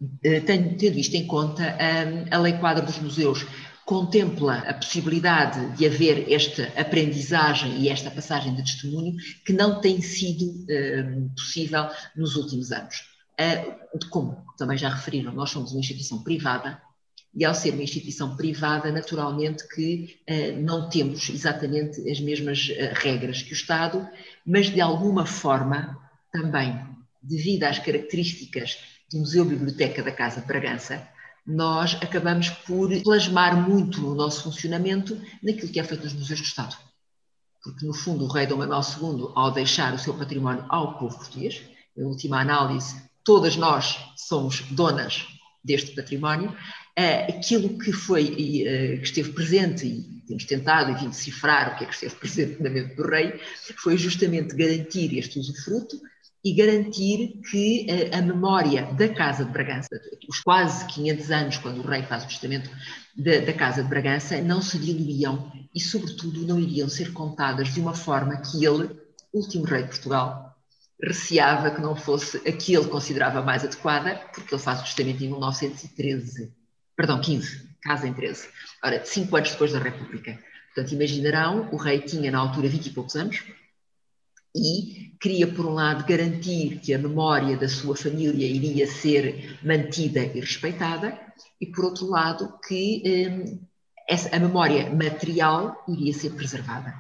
uh, 0.01 0.41
tendo 0.47 0.99
isto 0.99 1.15
em 1.17 1.27
conta, 1.27 1.77
um, 1.77 2.35
a 2.35 2.39
Lei 2.39 2.55
Quadra 2.55 2.85
dos 2.85 2.99
Museus 2.99 3.47
contempla 3.91 4.59
a 4.59 4.75
possibilidade 4.75 5.77
de 5.77 5.85
haver 5.85 6.33
esta 6.33 6.73
aprendizagem 6.81 7.77
e 7.81 7.89
esta 7.89 8.09
passagem 8.09 8.55
de 8.55 8.63
testemunho 8.63 9.17
que 9.45 9.53
não 9.53 9.81
tem 9.81 10.01
sido 10.01 10.45
uh, 10.45 11.31
possível 11.35 11.89
nos 12.15 12.37
últimos 12.37 12.71
anos. 12.71 13.01
Uh, 13.33 13.99
como 14.09 14.45
também 14.57 14.79
já 14.79 14.89
referiram, 14.89 15.33
nós 15.33 15.51
somos 15.51 15.73
uma 15.73 15.81
instituição 15.81 16.23
privada 16.23 16.81
e 17.35 17.45
ao 17.45 17.53
ser 17.53 17.73
uma 17.73 17.83
instituição 17.83 18.37
privada, 18.37 18.93
naturalmente 18.93 19.67
que 19.67 20.21
uh, 20.31 20.63
não 20.63 20.89
temos 20.89 21.29
exatamente 21.29 22.09
as 22.09 22.21
mesmas 22.21 22.69
regras 22.93 23.43
que 23.43 23.51
o 23.51 23.55
Estado, 23.55 24.09
mas 24.47 24.71
de 24.71 24.81
alguma 24.81 25.27
forma 25.27 25.99
também, 26.33 26.79
devido 27.21 27.65
às 27.65 27.81
características 27.81 28.79
do 29.11 29.19
Museu 29.19 29.45
Biblioteca 29.45 30.01
da 30.01 30.13
Casa 30.13 30.43
Bragança, 30.43 31.05
nós 31.47 31.97
acabamos 32.03 32.51
por 32.51 32.91
plasmar 33.03 33.57
muito 33.69 34.07
o 34.07 34.15
nosso 34.15 34.45
funcionamento 34.45 35.21
naquilo 35.43 35.73
que 35.73 35.81
é 35.81 35.85
feito 35.85 36.05
nos 36.05 36.15
museus 36.15 36.41
do 36.41 36.47
Estado. 36.47 36.77
Porque, 37.63 37.85
no 37.85 37.93
fundo, 37.93 38.25
o 38.25 38.29
rei 38.29 38.47
Dom 38.47 38.57
Manuel 38.57 38.81
II, 38.81 39.33
ao 39.35 39.51
deixar 39.51 39.93
o 39.93 39.99
seu 39.99 40.15
património 40.15 40.65
ao 40.69 40.99
povo 40.99 41.17
português, 41.19 41.63
em 41.97 42.05
última 42.05 42.41
análise, 42.41 43.03
todas 43.25 43.57
nós 43.57 43.99
somos 44.17 44.63
donas 44.71 45.27
deste 45.63 45.95
património, 45.95 46.57
eh, 46.97 47.25
aquilo 47.25 47.79
que 47.79 47.93
foi 47.93 48.25
eh, 48.67 48.97
que 48.97 49.05
esteve 49.05 49.33
presente 49.33 49.87
e 49.87 50.23
temos 50.27 50.45
tentado 50.45 50.93
enfim, 50.93 51.09
decifrar 51.09 51.75
o 51.75 51.79
que 51.79 51.85
é 51.85 51.87
que 51.87 51.95
esteve 51.95 52.15
presente 52.21 52.63
na 52.63 52.71
mente 52.71 52.95
do 52.95 53.07
rei 53.07 53.39
foi 53.77 53.97
justamente 53.99 54.57
garantir 54.57 55.17
este 55.19 55.39
usufruto 55.39 56.01
e 56.45 56.55
garantir 56.55 57.41
que 57.51 57.87
a 58.13 58.23
memória 58.23 58.87
da 58.95 59.09
Casa 59.09 59.45
de 59.45 59.51
Bragança, 59.51 59.89
os 60.29 60.41
quase 60.41 60.87
500 60.87 61.31
anos, 61.31 61.57
quando 61.59 61.79
o 61.79 61.87
rei 61.87 62.03
faz 62.03 62.25
o 62.25 62.29
testamento 62.29 62.71
da, 63.17 63.41
da 63.41 63.53
Casa 63.53 63.83
de 63.83 63.89
Bragança, 63.89 64.41
não 64.41 64.63
se 64.63 64.79
diluíam 64.79 65.53
e, 65.75 65.81
sobretudo, 65.81 66.47
não 66.47 66.59
iriam 66.59 66.89
ser 66.89 67.13
contadas 67.13 67.75
de 67.75 67.81
uma 67.81 67.95
forma 67.95 68.41
que 68.41 68.65
ele, 68.65 68.91
último 69.33 69.65
rei 69.65 69.83
de 69.83 69.91
Portugal, 69.91 70.57
receava 71.03 71.71
que 71.71 71.81
não 71.81 71.95
fosse 71.95 72.37
a 72.39 72.53
que 72.53 72.75
ele 72.75 72.89
considerava 72.89 73.43
mais 73.43 73.65
adequada, 73.65 74.17
porque 74.35 74.55
ele 74.55 74.63
faz 74.63 74.81
o 74.81 74.85
testamento 74.85 75.23
em 75.23 75.29
1913, 75.29 76.53
perdão, 76.97 77.21
15, 77.21 77.69
casa 77.83 78.07
em 78.07 78.15
13, 78.15 78.49
ora, 78.83 79.05
cinco 79.05 79.37
anos 79.37 79.51
depois 79.51 79.73
da 79.73 79.79
República. 79.79 80.39
Portanto, 80.75 80.93
imaginarão, 80.95 81.69
o 81.73 81.77
rei 81.77 82.01
tinha 82.01 82.31
na 82.31 82.39
altura 82.39 82.69
20 82.69 82.87
e 82.87 82.91
poucos 82.91 83.17
anos, 83.17 83.43
e 84.55 85.10
queria, 85.21 85.47
por 85.47 85.67
um 85.67 85.75
lado, 85.75 86.07
garantir 86.07 86.81
que 86.81 86.95
a 86.95 86.99
memória 86.99 87.57
da 87.57 87.69
sua 87.69 87.95
família 87.95 88.47
iria 88.47 88.87
ser 88.87 89.59
mantida 89.63 90.21
e 90.21 90.41
respeitada, 90.41 91.19
e, 91.61 91.67
por 91.67 91.85
outro 91.85 92.07
lado, 92.09 92.59
que 92.67 93.03
hum, 93.05 93.61
essa, 94.09 94.35
a 94.35 94.41
memória 94.41 94.89
material 94.91 95.85
iria 95.87 96.15
ser 96.15 96.31
preservada. 96.31 96.95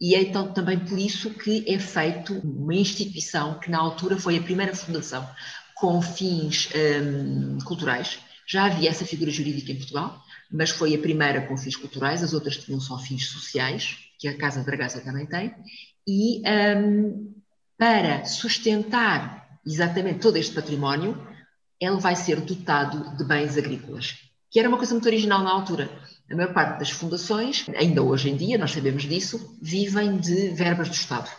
E 0.00 0.14
é 0.14 0.20
então 0.20 0.52
também 0.52 0.78
por 0.78 0.98
isso 0.98 1.30
que 1.30 1.64
é 1.66 1.78
feito 1.78 2.34
uma 2.34 2.74
instituição 2.74 3.58
que, 3.58 3.70
na 3.70 3.78
altura, 3.78 4.18
foi 4.18 4.36
a 4.36 4.42
primeira 4.42 4.74
fundação 4.74 5.26
com 5.74 6.02
fins 6.02 6.68
hum, 6.74 7.58
culturais. 7.64 8.18
Já 8.46 8.66
havia 8.66 8.90
essa 8.90 9.06
figura 9.06 9.30
jurídica 9.30 9.72
em 9.72 9.76
Portugal, 9.76 10.22
mas 10.50 10.70
foi 10.70 10.94
a 10.94 10.98
primeira 10.98 11.46
com 11.46 11.56
fins 11.56 11.76
culturais, 11.76 12.22
as 12.22 12.34
outras 12.34 12.58
tinham 12.58 12.80
só 12.80 12.98
fins 12.98 13.26
sociais, 13.26 13.96
que 14.18 14.28
a 14.28 14.36
Casa 14.36 14.60
de 14.60 14.66
Bragança 14.66 15.00
também 15.00 15.26
tem, 15.26 15.54
e 16.06 16.42
um, 16.76 17.37
para 17.78 18.24
sustentar 18.24 19.48
exatamente 19.64 20.18
todo 20.18 20.36
este 20.36 20.54
património, 20.54 21.16
ele 21.80 22.00
vai 22.00 22.16
ser 22.16 22.40
dotado 22.40 23.16
de 23.16 23.24
bens 23.24 23.56
agrícolas, 23.56 24.16
que 24.50 24.58
era 24.58 24.68
uma 24.68 24.76
coisa 24.76 24.92
muito 24.92 25.06
original 25.06 25.42
na 25.42 25.50
altura. 25.50 25.88
A 26.30 26.34
maior 26.34 26.52
parte 26.52 26.80
das 26.80 26.90
fundações, 26.90 27.64
ainda 27.76 28.02
hoje 28.02 28.28
em 28.28 28.36
dia, 28.36 28.58
nós 28.58 28.72
sabemos 28.72 29.04
disso, 29.04 29.56
vivem 29.62 30.18
de 30.18 30.48
verbas 30.48 30.88
do 30.88 30.94
Estado. 30.94 31.30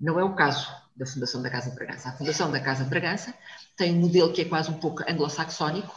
Não 0.00 0.18
é 0.18 0.24
o 0.24 0.34
caso 0.34 0.68
da 0.96 1.06
Fundação 1.06 1.40
da 1.40 1.48
Casa 1.48 1.70
de 1.70 1.76
Bragança. 1.76 2.08
A 2.08 2.12
Fundação 2.12 2.50
da 2.50 2.60
Casa 2.60 2.82
de 2.82 2.90
Bragança 2.90 3.32
tem 3.76 3.94
um 3.94 4.00
modelo 4.00 4.32
que 4.32 4.42
é 4.42 4.44
quase 4.44 4.70
um 4.70 4.78
pouco 4.78 5.04
anglo-saxónico, 5.08 5.94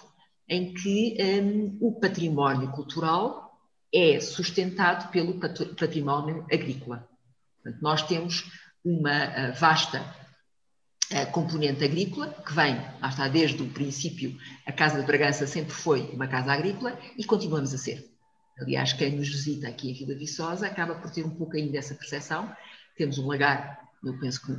em 0.48 0.74
que 0.74 1.18
um, 1.20 1.78
o 1.82 2.00
património 2.00 2.72
cultural 2.72 3.58
é 3.94 4.20
sustentado 4.20 5.10
pelo 5.12 5.40
património 5.40 6.46
agrícola. 6.52 7.08
Portanto, 7.62 7.82
nós 7.82 8.02
temos 8.04 8.50
uma 8.84 9.12
eh, 9.12 9.52
vasta 9.52 10.04
a 11.14 11.26
componente 11.26 11.84
agrícola, 11.84 12.34
que 12.46 12.54
vem, 12.54 12.76
lá 13.02 13.10
está, 13.10 13.28
desde 13.28 13.62
o 13.62 13.70
princípio, 13.70 14.38
a 14.66 14.72
Casa 14.72 15.00
de 15.00 15.06
Bragança 15.06 15.46
sempre 15.46 15.74
foi 15.74 16.04
uma 16.14 16.28
casa 16.28 16.54
agrícola 16.54 16.98
e 17.18 17.24
continuamos 17.26 17.74
a 17.74 17.78
ser. 17.78 18.10
Aliás, 18.58 18.94
quem 18.94 19.16
nos 19.16 19.28
visita 19.28 19.68
aqui 19.68 19.92
em 19.92 19.94
Vila 19.94 20.18
Viçosa 20.18 20.68
acaba 20.68 20.96
por 20.96 21.12
ter 21.12 21.26
um 21.26 21.30
pouco 21.30 21.58
ainda 21.58 21.78
essa 21.78 21.96
percepção. 21.96 22.56
Temos 22.96 23.18
um 23.18 23.28
lagar, 23.28 23.90
eu 24.04 24.18
penso 24.20 24.46
que 24.46 24.58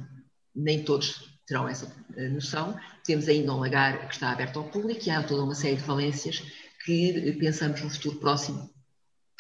nem 0.55 0.85
todos 0.85 1.27
terão 1.47 1.69
essa 1.69 1.91
eh, 2.17 2.29
noção. 2.29 2.79
Temos 3.05 3.29
ainda 3.29 3.53
um 3.55 3.61
lagar 3.61 4.09
que 4.09 4.15
está 4.15 4.31
aberto 4.31 4.59
ao 4.59 4.69
público 4.69 5.01
e 5.07 5.11
há 5.11 5.23
toda 5.23 5.45
uma 5.45 5.55
série 5.55 5.77
de 5.77 5.83
valências 5.83 6.43
que 6.85 7.33
pensamos 7.39 7.81
no 7.81 7.91
futuro 7.91 8.19
próximo 8.19 8.71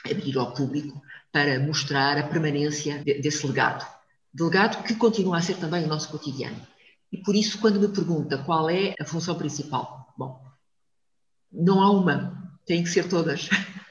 abrir 0.05 0.39
ao 0.39 0.55
público 0.55 1.03
para 1.31 1.59
mostrar 1.61 2.17
a 2.19 2.23
permanência 2.23 3.03
desse 3.05 3.47
legado. 3.47 3.87
De 4.33 4.43
legado 4.43 4.83
que 4.83 4.95
continua 4.95 5.39
a 5.39 5.43
ser 5.43 5.57
também 5.57 5.85
o 5.85 5.89
nosso 5.89 6.09
cotidiano. 6.09 6.67
E 7.11 7.19
por 7.19 7.35
isso, 7.35 7.59
quando 7.59 7.81
me 7.81 7.89
pergunta 7.89 8.39
qual 8.39 8.71
é 8.71 8.95
a 8.99 9.05
função 9.05 9.35
principal, 9.37 10.13
bom, 10.17 10.43
não 11.53 11.83
há 11.83 11.91
uma, 11.91 12.57
têm 12.65 12.83
que 12.83 12.91
ser 12.91 13.09
todas. 13.09 13.49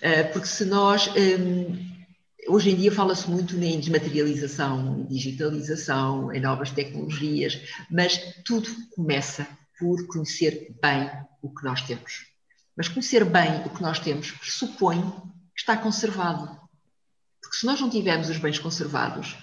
Eh, 0.00 0.24
porque 0.24 0.48
se 0.48 0.64
nós 0.64 1.08
hum, 1.08 1.94
Hoje 2.46 2.70
em 2.70 2.76
dia 2.76 2.92
fala-se 2.92 3.28
muito 3.30 3.56
em 3.56 3.80
desmaterialização, 3.80 5.06
digitalização, 5.08 6.30
em 6.30 6.40
novas 6.40 6.70
tecnologias, 6.70 7.58
mas 7.90 8.18
tudo 8.44 8.68
começa 8.94 9.46
por 9.78 10.06
conhecer 10.06 10.76
bem 10.82 11.10
o 11.40 11.48
que 11.48 11.64
nós 11.64 11.80
temos. 11.82 12.26
Mas 12.76 12.88
conhecer 12.88 13.24
bem 13.24 13.62
o 13.64 13.70
que 13.70 13.80
nós 13.80 13.98
temos 13.98 14.30
pressupõe 14.30 15.00
que 15.54 15.60
está 15.60 15.74
conservado. 15.76 16.48
Porque 17.40 17.56
se 17.56 17.64
nós 17.64 17.80
não 17.80 17.88
tivermos 17.88 18.28
os 18.28 18.36
bens 18.36 18.58
conservados, 18.58 19.36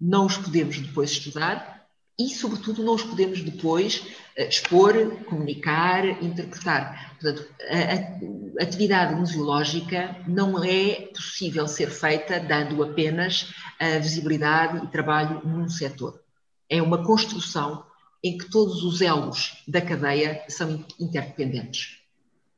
não 0.00 0.26
os 0.26 0.36
podemos 0.36 0.78
depois 0.78 1.10
estudar 1.10 1.80
e, 2.18 2.28
sobretudo, 2.28 2.84
não 2.84 2.94
os 2.94 3.02
podemos 3.02 3.40
depois 3.40 4.04
uh, 4.38 4.42
expor, 4.42 4.94
comunicar, 5.24 6.06
interpretar. 6.22 7.16
Portanto, 7.18 7.48
a, 7.68 8.62
atividade 8.62 9.14
museológica 9.14 10.16
não 10.28 10.62
é 10.62 11.08
possível 11.14 11.66
ser 11.66 11.90
feita 11.90 12.38
dando 12.38 12.82
apenas 12.82 13.54
a 13.78 13.98
visibilidade 13.98 14.84
e 14.84 14.88
trabalho 14.88 15.40
num 15.46 15.68
setor. 15.68 16.20
É 16.68 16.82
uma 16.82 17.02
construção 17.04 17.84
em 18.22 18.36
que 18.36 18.50
todos 18.50 18.84
os 18.84 19.00
elos 19.00 19.62
da 19.66 19.80
cadeia 19.80 20.44
são 20.48 20.84
interdependentes. 20.98 22.00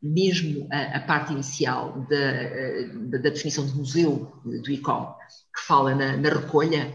Mesmo 0.02 0.66
a, 0.72 0.96
a 0.96 1.00
parte 1.00 1.32
inicial 1.32 2.04
da, 2.10 2.16
eh, 2.16 2.90
da, 2.92 3.18
definição 3.18 3.64
de 3.64 3.76
museu 3.76 4.32
do 4.44 4.70
ICOM, 4.72 5.14
que 5.54 5.62
fala 5.64 5.94
na, 5.94 6.16
na 6.16 6.28
recolha, 6.28 6.92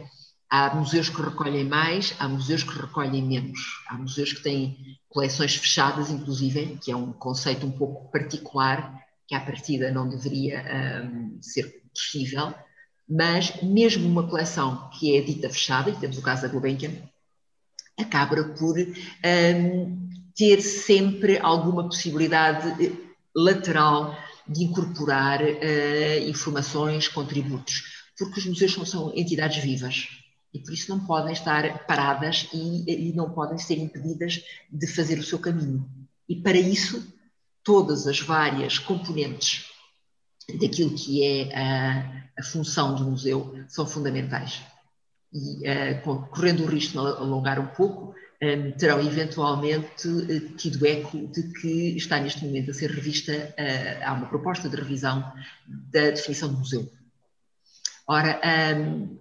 Há 0.49 0.73
museus 0.73 1.09
que 1.09 1.21
recolhem 1.21 1.65
mais, 1.65 2.15
há 2.19 2.27
museus 2.27 2.63
que 2.63 2.79
recolhem 2.79 3.21
menos. 3.21 3.59
Há 3.87 3.95
museus 3.97 4.31
que 4.31 4.41
têm 4.41 4.97
coleções 5.09 5.55
fechadas, 5.55 6.09
inclusive, 6.09 6.77
que 6.81 6.91
é 6.91 6.95
um 6.95 7.11
conceito 7.11 7.65
um 7.65 7.71
pouco 7.71 8.09
particular, 8.11 8.97
que 9.27 9.35
à 9.35 9.41
partida 9.41 9.91
não 9.91 10.07
deveria 10.07 11.03
um, 11.03 11.37
ser 11.41 11.81
possível, 11.93 12.53
mas 13.09 13.61
mesmo 13.61 14.07
uma 14.07 14.27
coleção 14.27 14.89
que 14.91 15.17
é 15.17 15.21
dita 15.21 15.49
fechada, 15.49 15.89
e 15.89 15.95
temos 15.95 16.17
o 16.17 16.21
caso 16.21 16.43
da 16.43 16.47
Gulbenkian, 16.47 16.93
acaba 17.99 18.43
por 18.43 18.77
um, 18.77 20.09
ter 20.33 20.61
sempre 20.61 21.39
alguma 21.39 21.83
possibilidade 21.83 22.85
eh, 22.85 22.93
lateral 23.35 24.15
de 24.47 24.63
incorporar 24.63 25.41
uh, 25.41 26.29
informações, 26.29 27.07
contributos, 27.07 27.83
porque 28.17 28.39
os 28.39 28.45
museus 28.45 28.73
são, 28.73 28.85
são 28.85 29.13
entidades 29.15 29.61
vivas 29.61 30.07
e 30.53 30.59
por 30.59 30.73
isso 30.73 30.89
não 30.89 31.05
podem 31.05 31.33
estar 31.33 31.85
paradas 31.85 32.47
e, 32.53 33.09
e 33.09 33.13
não 33.13 33.31
podem 33.31 33.57
ser 33.57 33.77
impedidas 33.77 34.43
de 34.71 34.87
fazer 34.87 35.19
o 35.19 35.23
seu 35.23 35.39
caminho. 35.39 35.87
E 36.27 36.35
para 36.35 36.57
isso, 36.57 37.13
todas 37.63 38.07
as 38.07 38.19
várias 38.19 38.79
componentes 38.79 39.65
daquilo 40.59 40.95
que 40.95 41.23
é 41.23 41.55
a, 41.55 42.23
a 42.39 42.43
função 42.43 42.95
do 42.95 43.03
museu 43.03 43.53
são 43.67 43.85
fundamentais. 43.85 44.61
E, 45.33 45.69
uh, 45.69 46.27
correndo 46.29 46.63
o 46.63 46.67
risco 46.67 46.93
de 46.93 46.99
alongar 46.99 47.59
um 47.59 47.67
pouco, 47.67 48.15
um, 48.41 48.71
terão 48.71 49.01
eventualmente 49.01 50.07
uh, 50.07 50.49
tido 50.55 50.85
eco 50.85 51.27
de 51.27 51.43
que 51.59 51.97
está 51.97 52.19
neste 52.19 52.45
momento 52.45 52.71
a 52.71 52.73
ser 52.73 52.89
revista, 52.91 53.33
uh, 53.33 54.05
há 54.05 54.13
uma 54.13 54.27
proposta 54.27 54.69
de 54.69 54.75
revisão 54.75 55.31
da 55.67 56.11
definição 56.11 56.49
do 56.49 56.59
museu. 56.59 56.89
Ora, 58.07 58.39
um, 58.77 59.17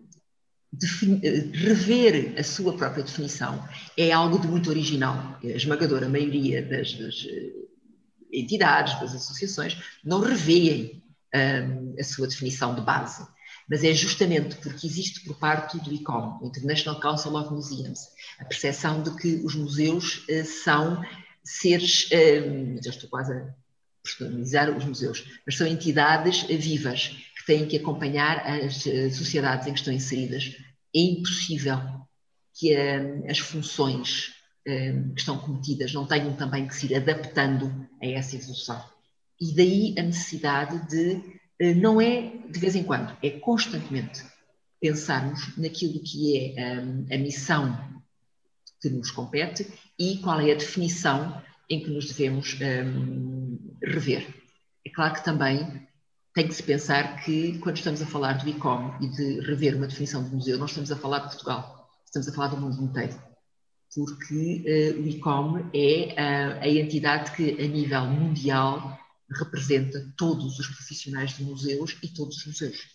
rever 1.55 2.35
a 2.39 2.43
sua 2.43 2.77
própria 2.77 3.05
definição 3.05 3.67
é 3.97 4.13
algo 4.13 4.39
de 4.39 4.47
muito 4.47 4.69
original. 4.69 5.39
A 5.43 5.47
esmagadora 5.47 6.09
maioria 6.09 6.63
das, 6.63 6.93
das 6.95 7.27
eh, 7.29 7.53
entidades, 8.33 8.99
das 9.01 9.15
associações, 9.15 9.79
não 10.05 10.21
revêem 10.21 11.03
um, 11.35 11.95
a 11.99 12.05
sua 12.05 12.27
definição 12.27 12.75
de 12.75 12.81
base. 12.81 13.27
Mas 13.69 13.83
é 13.83 13.93
justamente 13.93 14.57
porque 14.57 14.87
existe 14.87 15.25
por 15.25 15.39
parte 15.39 15.79
do 15.79 15.93
ICOM, 15.93 16.41
International 16.45 17.01
Council 17.01 17.35
of 17.35 17.53
Museums, 17.53 18.01
a 18.39 18.45
percepção 18.45 19.03
de 19.03 19.11
que 19.17 19.43
os 19.45 19.55
museus 19.55 20.25
uh, 20.29 20.45
são 20.45 21.03
seres, 21.43 22.09
um, 22.13 22.81
já 22.83 22.91
estou 22.91 23.09
quase 23.09 23.33
a 23.33 23.55
personalizar 24.03 24.77
os 24.77 24.85
museus, 24.85 25.25
mas 25.45 25.57
são 25.57 25.67
entidades 25.67 26.43
vivas 26.43 27.17
têm 27.47 27.67
que 27.67 27.77
acompanhar 27.77 28.45
as 28.45 28.85
uh, 28.85 29.11
sociedades 29.11 29.67
em 29.67 29.73
que 29.73 29.79
estão 29.79 29.95
inseridas 29.95 30.57
é 30.95 31.01
impossível 31.01 31.79
que 32.53 32.75
uh, 32.75 33.31
as 33.31 33.39
funções 33.39 34.33
uh, 34.67 35.15
que 35.15 35.21
estão 35.21 35.39
cometidas 35.39 35.93
não 35.95 36.07
tenham 36.07 36.35
também 36.35 36.67
que 36.67 36.75
se 36.75 36.87
ir 36.87 36.97
adaptando 36.97 37.89
a 38.03 38.07
essa 38.07 38.35
evolução. 38.35 38.85
E 39.41 39.55
daí 39.55 39.95
a 39.99 40.03
necessidade 40.03 40.89
de, 40.89 41.75
não 41.75 42.01
é 42.01 42.33
de 42.49 42.59
vez 42.59 42.75
em 42.75 42.83
quando, 42.83 43.17
é 43.23 43.31
constantemente 43.31 44.25
pensarmos 44.81 45.57
naquilo 45.59 46.01
que 46.03 46.39
é 46.39 47.15
a 47.15 47.19
missão 47.19 48.03
que 48.81 48.89
nos 48.89 49.11
compete 49.11 49.71
e 49.99 50.17
qual 50.19 50.41
é 50.41 50.53
a 50.53 50.57
definição 50.57 51.43
em 51.69 51.83
que 51.83 51.91
nos 51.91 52.07
devemos 52.07 52.57
rever. 53.83 54.27
É 54.87 54.91
claro 54.91 55.15
que 55.15 55.25
também 55.25 55.87
tem 56.37 56.47
que 56.47 56.55
se 56.55 56.63
pensar 56.63 57.25
que, 57.25 57.59
quando 57.61 57.79
estamos 57.79 58.03
a 58.03 58.07
falar 58.07 58.35
do 58.35 58.47
ICOM 58.47 58.95
e 59.01 59.09
de 59.09 59.41
rever 59.41 59.75
uma 59.75 59.87
definição 59.87 60.23
de 60.23 60.35
museu, 60.35 60.59
nós 60.59 60.69
estamos 60.69 60.93
a 60.93 60.97
falar 60.97 61.21
de 61.21 61.29
Portugal, 61.29 61.89
estamos 62.05 62.29
a 62.29 62.33
falar 62.35 62.49
do 62.49 62.59
mundo 62.59 62.85
inteiro. 62.85 63.19
Porque 63.95 64.95
uh, 64.95 65.01
o 65.01 65.09
ICOM 65.09 65.71
é 65.73 66.13
uh, 66.13 66.61
a 66.61 66.69
entidade 66.69 67.31
que, 67.31 67.53
a 67.53 67.67
nível 67.67 68.05
mundial, 68.09 68.99
representa 69.31 70.13
todos 70.15 70.59
os 70.59 70.67
profissionais 70.67 71.35
de 71.35 71.43
museus 71.43 71.97
e 72.03 72.09
todos 72.09 72.37
os 72.37 72.47
museus. 72.49 72.87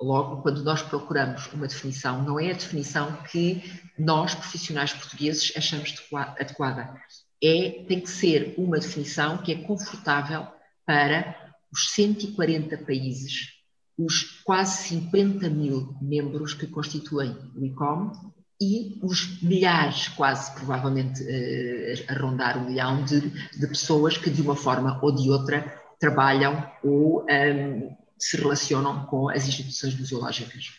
Logo, 0.00 0.42
quando 0.42 0.64
nós 0.64 0.82
procuramos 0.82 1.46
uma 1.52 1.68
definição, 1.68 2.24
não 2.24 2.40
é 2.40 2.50
a 2.50 2.54
definição 2.54 3.16
que 3.30 3.62
nós, 3.96 4.34
profissionais 4.34 4.92
portugueses, 4.92 5.52
achamos 5.56 5.94
adequada. 6.12 7.00
É, 7.40 7.84
tem 7.86 8.00
que 8.00 8.10
ser 8.10 8.56
uma 8.58 8.80
definição 8.80 9.38
que 9.38 9.52
é 9.52 9.62
confortável 9.62 10.48
para 10.84 11.51
os 11.72 11.90
140 11.92 12.76
países, 12.78 13.62
os 13.98 14.42
quase 14.42 14.88
50 14.88 15.48
mil 15.48 15.94
membros 16.00 16.54
que 16.54 16.66
constituem 16.66 17.36
o 17.56 17.64
ICOM 17.64 18.12
e 18.60 18.98
os 19.02 19.42
milhares, 19.42 20.08
quase 20.08 20.54
provavelmente 20.54 21.22
uh, 21.22 22.12
a 22.12 22.18
rondar 22.18 22.58
um 22.58 22.68
milhão 22.68 23.04
de, 23.04 23.20
de, 23.58 23.66
pessoas 23.66 24.16
que 24.16 24.30
de 24.30 24.40
uma 24.42 24.54
forma 24.54 25.00
ou 25.02 25.12
de 25.12 25.30
outra 25.30 25.80
trabalham 25.98 26.70
ou 26.82 27.22
um, 27.22 27.28
ehm, 27.28 27.96
se 28.18 28.36
relacionam 28.36 29.06
com 29.06 29.28
as 29.28 29.48
instituições 29.48 29.98
museológicas. 29.98 30.78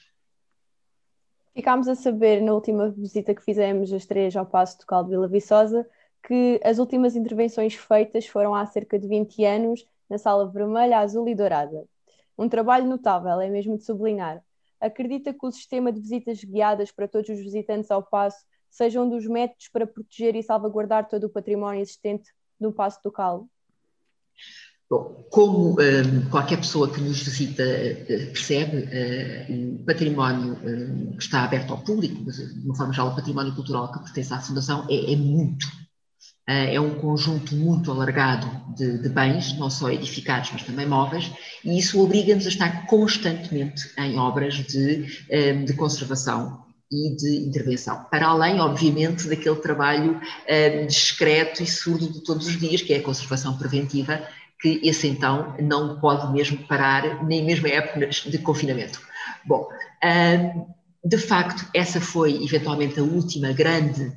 Ficámos 1.54 1.88
a 1.88 1.96
saber 1.96 2.42
na 2.42 2.54
última 2.54 2.90
visita 2.90 3.36
que 3.36 3.44
fizemos 3.44 3.92
as 3.92 4.06
três 4.06 4.36
ao 4.36 4.46
Passo 4.46 4.80
do 4.80 4.86
Caldo 4.86 5.10
Vila 5.10 5.28
Viçosa 5.28 5.88
que 6.26 6.60
as 6.64 6.80
últimas 6.80 7.16
intervenções 7.16 7.76
feitas 7.76 8.26
foram 8.26 8.56
há 8.56 8.66
cerca 8.66 8.98
de 8.98 9.08
20 9.08 9.44
anos 9.44 9.86
na 10.10 10.18
sala 10.18 10.50
vermelha, 10.50 11.00
azul 11.00 11.28
e 11.28 11.36
dourada. 11.36 11.86
Um 12.38 12.50
trabalho 12.50 12.86
notável, 12.86 13.40
é 13.40 13.50
mesmo 13.50 13.78
de 13.78 13.84
sublinhar. 13.84 14.42
Acredita 14.80 15.34
que 15.34 15.46
o 15.46 15.52
sistema 15.52 15.92
de 15.92 16.00
visitas 16.00 16.44
guiadas 16.44 16.92
para 16.92 17.08
todos 17.08 17.30
os 17.30 17.40
visitantes 17.40 17.90
ao 17.90 18.04
passo 18.04 18.44
seja 18.70 19.02
um 19.02 19.10
dos 19.10 19.26
métodos 19.28 19.70
para 19.70 19.88
proteger 19.88 20.36
e 20.36 20.44
salvaguardar 20.44 21.08
todo 21.08 21.26
o 21.26 21.30
património 21.30 21.82
existente 21.82 22.32
no 22.60 22.74
Passo 22.74 23.00
do 23.04 23.12
Calo? 23.12 23.48
Bom, 24.90 25.26
como 25.30 25.72
um, 25.72 26.30
qualquer 26.30 26.58
pessoa 26.58 26.92
que 26.92 27.00
nos 27.00 27.22
visita 27.24 27.64
uh, 27.64 28.06
percebe, 28.32 28.84
uh, 28.84 29.82
o 29.82 29.86
património 29.86 30.54
uh, 30.54 31.18
que 31.18 31.24
está 31.24 31.44
aberto 31.44 31.72
ao 31.72 31.84
público, 31.84 32.22
mas 32.26 32.38
de 32.38 32.66
uma 32.66 32.76
forma 32.76 32.94
geral 32.94 33.10
o 33.10 33.16
património 33.16 33.56
cultural 33.56 33.92
que 33.92 34.00
pertence 34.00 34.34
à 34.34 34.40
Fundação 34.40 34.86
é, 34.90 35.14
é 35.14 35.16
muito 35.16 35.68
é 36.46 36.80
um 36.80 36.96
conjunto 36.96 37.56
muito 37.56 37.90
alargado 37.90 38.50
de, 38.76 38.98
de, 39.02 39.10
bens, 39.10 39.58
não 39.58 39.70
só 39.70 39.90
edificados, 39.90 40.50
mas 40.52 40.64
também 40.64 40.86
móveis, 40.86 41.32
e 41.64 41.78
isso 41.78 42.02
obriga-nos 42.02 42.46
a 42.46 42.50
estar 42.50 42.86
constantemente 42.86 43.90
em 43.98 44.20
obras 44.20 44.56
de, 44.56 45.06
de 45.66 45.74
conservação 45.74 46.64
e 46.92 47.16
de 47.16 47.48
intervenção. 47.48 48.06
Para 48.12 48.28
além, 48.28 48.60
obviamente, 48.60 49.28
daquele 49.28 49.56
trabalho 49.56 50.20
um, 50.48 50.86
discreto 50.86 51.64
e 51.64 51.66
surdo 51.66 52.12
de 52.12 52.24
todos 52.24 52.46
os 52.46 52.60
dias, 52.60 52.82
que 52.82 52.94
é 52.94 52.98
a 52.98 53.04
conservação 53.04 53.58
preventiva, 53.58 54.22
que 54.62 54.80
esse 54.84 55.08
então 55.08 55.56
não 55.60 56.00
pode 56.00 56.32
mesmo 56.32 56.58
parar, 56.68 57.24
nem 57.26 57.44
mesmo 57.44 57.68
em 57.68 57.72
épocas 57.72 58.24
de 58.28 58.38
confinamento. 58.38 59.02
Bom, 59.46 59.68
de 61.04 61.18
facto, 61.18 61.68
essa 61.74 62.00
foi 62.00 62.44
eventualmente 62.44 63.00
a 63.00 63.04
última 63.04 63.52
grande 63.52 64.14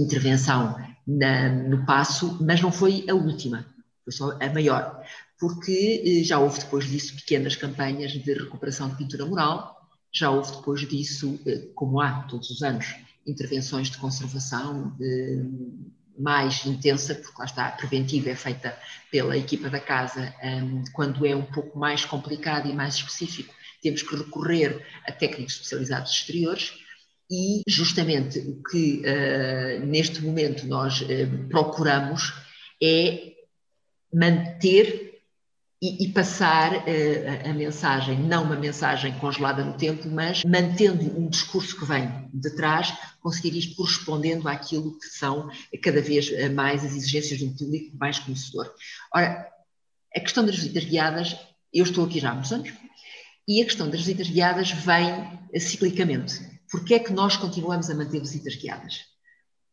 intervenção 0.00 0.76
na, 1.06 1.48
no 1.48 1.84
passo, 1.86 2.38
mas 2.40 2.60
não 2.60 2.70
foi 2.70 3.04
a 3.08 3.14
última, 3.14 3.66
foi 4.04 4.12
só 4.12 4.36
a 4.40 4.52
maior, 4.52 5.02
porque 5.38 6.02
eh, 6.04 6.24
já 6.24 6.38
houve 6.38 6.60
depois 6.60 6.86
disso 6.86 7.14
pequenas 7.16 7.56
campanhas 7.56 8.12
de 8.12 8.32
recuperação 8.32 8.88
de 8.88 8.96
pintura 8.96 9.24
mural, 9.24 9.76
já 10.12 10.30
houve 10.30 10.52
depois 10.52 10.80
disso, 10.86 11.40
eh, 11.46 11.68
como 11.74 12.00
há 12.00 12.22
todos 12.22 12.50
os 12.50 12.62
anos, 12.62 12.94
intervenções 13.26 13.90
de 13.90 13.98
conservação 13.98 14.96
mais 16.18 16.64
intensa, 16.64 17.14
porque 17.14 17.38
lá 17.38 17.44
está, 17.44 17.66
a 17.68 17.72
preventiva 17.72 18.30
é 18.30 18.34
feita 18.34 18.76
pela 19.10 19.36
equipa 19.36 19.68
da 19.68 19.78
casa, 19.78 20.34
quando 20.94 21.26
é 21.26 21.36
um 21.36 21.44
pouco 21.44 21.78
mais 21.78 22.06
complicado 22.06 22.70
e 22.70 22.72
mais 22.72 22.94
específico, 22.94 23.54
temos 23.82 24.02
que 24.02 24.16
recorrer 24.16 24.82
a 25.06 25.12
técnicos 25.12 25.56
especializados 25.56 26.10
exteriores 26.10 26.72
e 27.30 27.62
justamente 27.66 28.38
o 28.38 28.62
que 28.62 29.02
uh, 29.02 29.86
neste 29.86 30.22
momento 30.22 30.66
nós 30.66 31.02
uh, 31.02 31.48
procuramos 31.48 32.32
é 32.82 33.32
manter 34.12 35.22
e, 35.80 36.06
e 36.06 36.12
passar 36.12 36.72
uh, 36.72 37.50
a 37.50 37.52
mensagem, 37.52 38.18
não 38.18 38.44
uma 38.44 38.56
mensagem 38.56 39.12
congelada 39.18 39.62
no 39.62 39.74
tempo, 39.74 40.08
mas 40.08 40.42
mantendo 40.42 41.04
um 41.18 41.28
discurso 41.28 41.78
que 41.78 41.84
vem 41.84 42.28
de 42.32 42.50
trás, 42.56 42.94
conseguir 43.20 43.56
isto 43.58 43.76
correspondendo 43.76 44.48
àquilo 44.48 44.98
que 44.98 45.06
são 45.06 45.50
cada 45.82 46.00
vez 46.00 46.30
mais 46.54 46.82
as 46.82 46.96
exigências 46.96 47.38
de 47.38 47.44
um 47.44 47.54
público 47.54 47.96
mais 47.98 48.18
conhecedor. 48.18 48.72
Ora, 49.14 49.46
a 50.16 50.20
questão 50.20 50.46
das 50.46 50.56
visitas 50.56 50.84
guiadas, 50.84 51.36
eu 51.72 51.84
estou 51.84 52.06
aqui 52.06 52.18
já 52.18 52.30
há 52.30 52.34
muitos 52.34 52.52
anos, 52.52 52.72
e 53.46 53.60
a 53.60 53.64
questão 53.64 53.88
das 53.88 54.00
visitas 54.00 54.28
guiadas 54.28 54.70
vem 54.72 55.60
ciclicamente. 55.60 56.57
Porquê 56.70 56.94
é 56.94 56.98
que 56.98 57.12
nós 57.12 57.36
continuamos 57.36 57.88
a 57.90 57.94
manter 57.94 58.20
visitas 58.20 58.56
guiadas? 58.56 59.06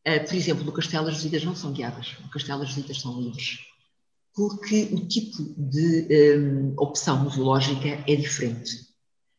Uh, 0.08 0.26
por 0.26 0.36
exemplo, 0.36 0.64
no 0.64 0.72
Castelo 0.72 1.08
as 1.08 1.16
visitas 1.16 1.44
não 1.44 1.56
são 1.56 1.72
guiadas, 1.72 2.16
no 2.22 2.30
Castelo 2.30 2.62
as 2.62 2.70
visitas 2.70 3.02
são 3.02 3.20
livres 3.20 3.60
porque 4.36 4.90
o 4.92 5.08
tipo 5.08 5.38
de 5.58 6.38
um, 6.38 6.74
opção 6.78 7.24
museológica 7.24 8.04
é 8.06 8.16
diferente. 8.16 8.86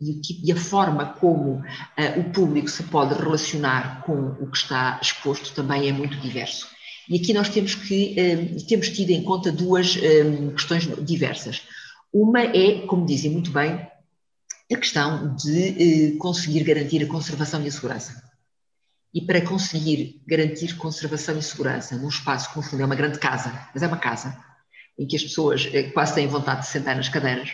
E, 0.01 0.21
tipo, 0.21 0.41
e 0.47 0.53
a 0.53 0.57
forma 0.57 1.07
como 1.07 1.57
uh, 1.57 2.21
o 2.21 2.33
público 2.33 2.69
se 2.69 2.83
pode 2.85 3.15
relacionar 3.15 4.03
com 4.05 4.31
o 4.43 4.51
que 4.51 4.57
está 4.57 4.99
exposto 5.01 5.55
também 5.55 5.89
é 5.89 5.93
muito 5.93 6.17
diverso. 6.19 6.67
E 7.09 7.17
aqui 7.17 7.33
nós 7.33 7.49
temos 7.51 7.75
que 7.75 8.17
um, 8.19 8.67
temos 8.67 8.89
tido 8.89 9.11
em 9.11 9.23
conta 9.23 9.53
duas 9.53 9.97
um, 9.97 10.51
questões 10.53 10.89
diversas. 11.05 11.63
Uma 12.13 12.41
é, 12.41 12.87
como 12.87 13.07
dizem 13.07 13.31
muito 13.31 13.51
bem, 13.51 13.87
a 14.73 14.77
questão 14.77 15.35
de 15.37 16.15
uh, 16.15 16.19
conseguir 16.19 16.65
garantir 16.65 17.03
a 17.03 17.07
conservação 17.07 17.63
e 17.63 17.69
a 17.69 17.71
segurança. 17.71 18.23
E 19.15 19.21
para 19.21 19.41
conseguir 19.41 20.23
garantir 20.27 20.77
conservação 20.77 21.39
e 21.39 21.43
segurança 21.43 21.97
num 21.97 22.09
espaço 22.09 22.51
que 22.51 22.57
no 22.57 22.63
fundo 22.63 22.83
é 22.83 22.87
uma 22.87 22.95
grande 22.95 23.19
casa, 23.19 23.69
mas 23.73 23.83
é 23.83 23.87
uma 23.87 23.97
casa, 23.97 24.37
em 24.99 25.07
que 25.07 25.17
as 25.17 25.23
pessoas 25.23 25.69
eh, 25.73 25.85
quase 25.91 26.15
têm 26.15 26.27
vontade 26.27 26.63
de 26.63 26.67
sentar 26.67 26.97
nas 26.97 27.09
cadeiras, 27.09 27.51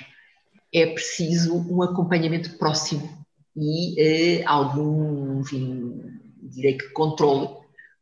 é 0.72 0.86
preciso 0.86 1.54
um 1.54 1.82
acompanhamento 1.82 2.56
próximo 2.58 3.22
e 3.56 4.00
eh, 4.00 4.44
algum, 4.46 5.40
enfim, 5.40 6.00
direi 6.42 6.78
que 6.78 6.88
controle, 6.90 7.48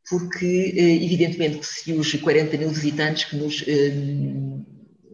porque 0.09 0.75
eh, 0.76 1.05
evidentemente 1.05 1.59
que 1.59 1.67
se 1.67 1.93
os 1.93 2.12
40 2.14 2.57
mil 2.57 2.71
visitantes 2.71 3.25
que 3.25 3.37
nos 3.37 3.64
eh, 3.67 3.93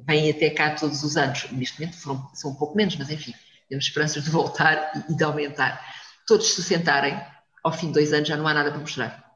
vêm 0.06 0.30
até 0.30 0.50
cá 0.50 0.74
todos 0.74 1.02
os 1.02 1.16
anos, 1.16 1.50
neste 1.52 1.80
momento 1.80 1.96
foram, 1.96 2.28
são 2.34 2.50
um 2.50 2.54
pouco 2.54 2.76
menos, 2.76 2.96
mas 2.96 3.10
enfim, 3.10 3.34
temos 3.68 3.84
esperanças 3.84 4.24
de 4.24 4.30
voltar 4.30 5.06
e, 5.08 5.14
de 5.14 5.24
aumentar, 5.24 5.80
todos 6.26 6.54
se 6.54 6.62
sentarem, 6.62 7.20
ao 7.62 7.72
fim 7.72 7.88
de 7.88 7.94
dois 7.94 8.12
anos 8.12 8.28
já 8.28 8.36
não 8.36 8.46
há 8.46 8.54
nada 8.54 8.70
para 8.70 8.80
mostrar. 8.80 9.26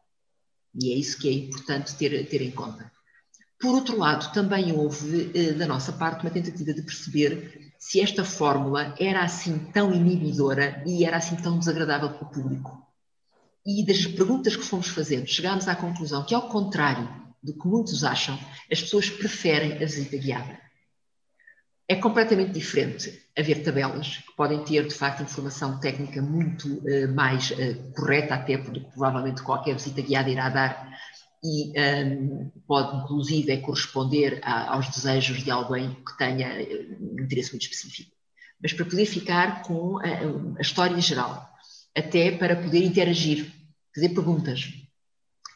E 0.75 0.93
é 0.93 0.97
isso 0.97 1.19
que 1.19 1.29
é 1.29 1.33
importante 1.33 1.95
ter, 1.97 2.29
ter 2.29 2.43
em 2.43 2.51
conta. 2.51 2.91
Por 3.61 3.75
outro 3.75 3.99
lado, 3.99 4.33
também 4.33 4.73
houve 4.73 5.31
eh, 5.35 5.53
da 5.53 5.67
nossa 5.67 5.93
parte 5.93 6.23
uma 6.23 6.31
tentativa 6.31 6.73
de 6.73 6.83
perceber 6.83 7.73
se 7.79 8.01
esta 8.01 8.25
fórmula 8.25 8.95
era 8.99 9.23
assim 9.23 9.59
tão 9.73 9.93
inibidora 9.93 10.83
e 10.87 11.05
era 11.05 11.17
assim 11.17 11.37
tão 11.37 11.59
desagradável 11.59 12.11
para 12.11 12.27
o 12.27 12.31
público. 12.31 12.87
E 13.67 13.85
das 13.85 14.07
perguntas 14.07 14.57
que 14.57 14.63
fomos 14.63 14.89
fazendo, 14.89 15.27
chegámos 15.27 15.69
à 15.69 15.75
conclusão 15.75 16.25
que, 16.25 16.35
ao 16.35 16.49
contrário 16.49 17.09
do 17.43 17.53
que 17.53 17.69
muitos 17.69 18.05
acham, 18.05 18.39
as 18.71 18.81
pessoas 18.81 19.11
preferem 19.11 19.75
a 19.75 19.79
visita 19.79 20.17
guiada. 20.17 20.70
É 21.91 21.97
completamente 21.97 22.53
diferente 22.53 23.21
haver 23.37 23.65
tabelas 23.65 24.19
que 24.19 24.37
podem 24.37 24.63
ter, 24.63 24.87
de 24.87 24.95
facto, 24.95 25.25
informação 25.25 25.81
técnica 25.81 26.23
muito 26.23 26.69
uh, 26.69 27.13
mais 27.13 27.51
uh, 27.51 27.93
correta, 27.97 28.37
até 28.37 28.57
do 28.57 28.81
que 28.81 28.91
provavelmente 28.93 29.43
qualquer 29.43 29.75
visita 29.75 30.01
guiada 30.01 30.31
irá 30.31 30.49
dar 30.51 30.89
e 31.43 31.73
um, 31.77 32.49
pode 32.65 32.97
inclusive 32.97 33.57
corresponder 33.63 34.39
a, 34.45 34.75
aos 34.75 34.89
desejos 34.89 35.43
de 35.43 35.51
alguém 35.51 35.97
que 36.07 36.17
tenha 36.17 36.63
eh, 36.63 36.87
um 37.01 37.25
interesse 37.25 37.51
muito 37.51 37.63
específico. 37.63 38.13
Mas 38.63 38.73
para 38.73 38.85
poder 38.85 39.07
ficar 39.07 39.63
com 39.63 39.99
a, 39.99 40.59
a 40.59 40.61
história 40.61 41.01
geral, 41.01 41.45
até 41.97 42.31
para 42.31 42.55
poder 42.55 42.85
interagir, 42.85 43.53
fazer 43.93 44.11
perguntas 44.11 44.73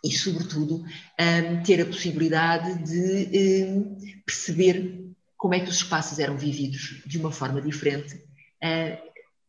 e, 0.03 0.11
sobretudo, 0.11 0.85
um, 0.85 1.63
ter 1.63 1.81
a 1.81 1.87
possibilidade 1.87 2.83
de 2.83 3.65
um, 3.69 3.97
perceber 4.27 5.04
como 5.45 5.53
é 5.53 5.61
que 5.61 5.69
os 5.69 5.77
espaços 5.77 6.19
eram 6.19 6.39
vividos 6.39 7.03
de 7.05 7.19
uma 7.19 7.31
forma 7.31 7.61
diferente. 7.61 8.15
Uh, 8.15 8.97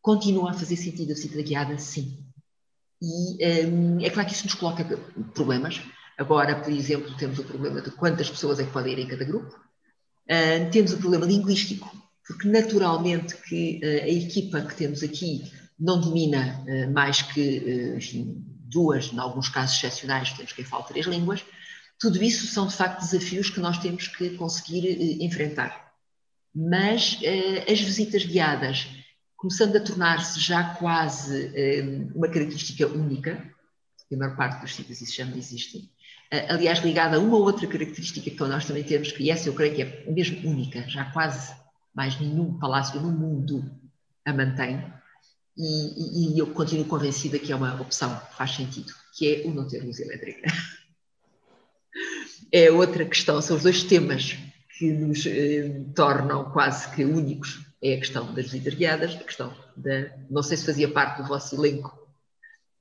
continua 0.01 0.51
a 0.51 0.53
fazer 0.53 0.75
sentido 0.75 1.13
a 1.13 1.15
visita 1.15 1.41
guiada? 1.41 1.77
Sim. 1.77 2.21
E 3.01 3.41
é 4.03 4.09
claro 4.09 4.27
que 4.27 4.35
isso 4.35 4.43
nos 4.43 4.55
coloca 4.55 4.83
problemas, 5.33 5.81
Agora, 6.17 6.55
por 6.61 6.71
exemplo, 6.71 7.15
temos 7.17 7.39
o 7.39 7.43
problema 7.43 7.81
de 7.81 7.91
quantas 7.91 8.29
pessoas 8.29 8.59
é 8.59 8.63
que 8.63 8.71
podem 8.71 8.93
ir 8.93 8.99
em 8.99 9.07
cada 9.07 9.25
grupo. 9.25 9.53
Uh, 10.29 10.69
temos 10.71 10.93
o 10.93 10.97
problema 10.97 11.25
linguístico, 11.25 11.91
porque 12.25 12.47
naturalmente 12.47 13.35
que 13.35 13.79
uh, 13.83 14.03
a 14.03 14.09
equipa 14.09 14.61
que 14.61 14.75
temos 14.75 15.03
aqui 15.03 15.51
não 15.77 15.99
domina 15.99 16.63
uh, 16.67 16.91
mais 16.91 17.21
que 17.21 17.93
enfim, 17.97 18.43
duas, 18.47 19.11
em 19.11 19.19
alguns 19.19 19.49
casos 19.49 19.77
excepcionais, 19.77 20.31
temos 20.31 20.53
quem 20.53 20.63
fale 20.63 20.85
três 20.85 21.05
línguas. 21.05 21.43
Tudo 21.99 22.21
isso 22.23 22.47
são, 22.47 22.65
de 22.67 22.75
facto, 22.75 23.01
desafios 23.01 23.49
que 23.49 23.59
nós 23.59 23.77
temos 23.77 24.07
que 24.07 24.31
conseguir 24.31 25.21
enfrentar. 25.23 25.84
Mas 26.55 27.19
as 27.69 27.81
visitas 27.81 28.23
guiadas, 28.23 28.87
começando 29.35 29.75
a 29.75 29.81
tornar-se 29.81 30.39
já 30.39 30.75
quase 30.75 31.51
uma 32.15 32.29
característica 32.29 32.87
única, 32.87 33.53
a 34.11 34.17
maior 34.17 34.35
parte 34.35 34.61
dos 34.61 34.73
sítios 34.73 35.01
isso 35.01 35.15
já 35.15 35.25
não 35.25 35.37
existe, 35.37 35.91
eh, 36.31 36.51
aliás, 36.51 36.79
ligada 36.79 37.17
a 37.17 37.19
uma 37.19 37.37
outra 37.37 37.67
característica 37.67 38.29
que 38.29 38.39
nós 38.39 38.65
também 38.65 38.83
temos, 38.83 39.11
que 39.11 39.29
essa 39.29 39.49
eu 39.49 39.53
creio 39.53 39.75
que 39.75 39.81
é 39.81 40.05
mesmo 40.09 40.49
única, 40.49 40.87
já 40.87 41.05
quase 41.11 41.53
mais 41.93 42.19
nenhum 42.19 42.57
palácio 42.57 42.99
no 43.01 43.11
mundo 43.11 43.69
a 44.25 44.33
mantém, 44.33 44.83
e, 45.57 46.35
e, 46.35 46.39
eu 46.39 46.47
continuo 46.47 46.85
convencida 46.85 47.39
que 47.39 47.51
é 47.51 47.55
uma 47.55 47.79
opção 47.79 48.13
que 48.19 48.35
faz 48.35 48.51
sentido, 48.51 48.93
que 49.17 49.35
é 49.35 49.47
o 49.47 49.53
não 49.53 49.67
ter 49.67 49.83
luz 49.83 49.99
elétrica. 49.99 50.51
É 52.51 52.69
outra 52.69 53.05
questão, 53.05 53.41
são 53.41 53.55
os 53.55 53.63
dois 53.63 53.83
temas 53.83 54.37
que 54.77 54.91
nos 54.91 55.25
eh, 55.25 55.83
tornam 55.95 56.51
quase 56.51 56.93
que 56.93 57.05
únicos. 57.05 57.63
É 57.81 57.93
a 57.93 57.99
questão 57.99 58.33
das 58.33 58.45
visitas 58.45 58.73
guiadas, 58.73 59.15
a 59.15 59.23
questão 59.23 59.53
da. 59.75 60.11
Não 60.29 60.41
sei 60.41 60.57
se 60.57 60.65
fazia 60.65 60.89
parte 60.89 61.21
do 61.21 61.27
vosso 61.27 61.55
elenco 61.55 61.95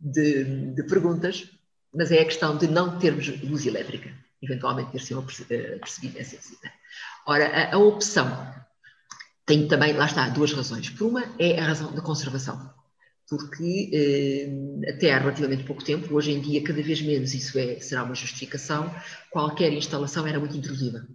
de, 0.00 0.44
de 0.72 0.82
perguntas, 0.84 1.50
mas 1.94 2.10
é 2.10 2.20
a 2.20 2.24
questão 2.24 2.56
de 2.56 2.66
não 2.66 2.98
termos 2.98 3.28
luz 3.42 3.66
elétrica, 3.66 4.10
eventualmente 4.42 4.92
ter 4.92 5.00
sido 5.00 5.24
eh, 5.50 5.78
percebida 5.78 6.20
essa 6.20 6.36
visita. 6.36 6.72
Ora, 7.26 7.46
a, 7.46 7.74
a, 7.74 7.78
opção 7.78 8.54
tem 9.46 9.68
também, 9.68 9.92
lá 9.92 10.06
está, 10.06 10.28
duas 10.28 10.52
razões. 10.52 10.90
Por 10.90 11.06
uma 11.06 11.24
é 11.38 11.58
a 11.58 11.66
razão 11.66 11.92
da 11.92 12.00
conservação, 12.00 12.72
porque 13.28 13.90
eh, 13.92 14.90
até 14.90 15.12
há 15.12 15.18
relativamente 15.18 15.64
pouco 15.64 15.84
tempo, 15.84 16.14
hoje 16.14 16.32
em 16.32 16.40
dia 16.40 16.62
cada 16.62 16.82
vez 16.82 17.02
menos 17.02 17.34
isso 17.34 17.58
é, 17.58 17.78
será 17.78 18.04
uma 18.04 18.14
justificação, 18.14 18.94
qualquer 19.30 19.72
instalação 19.72 20.26
era 20.26 20.40
muito 20.40 20.56
intrusiva. 20.56 21.06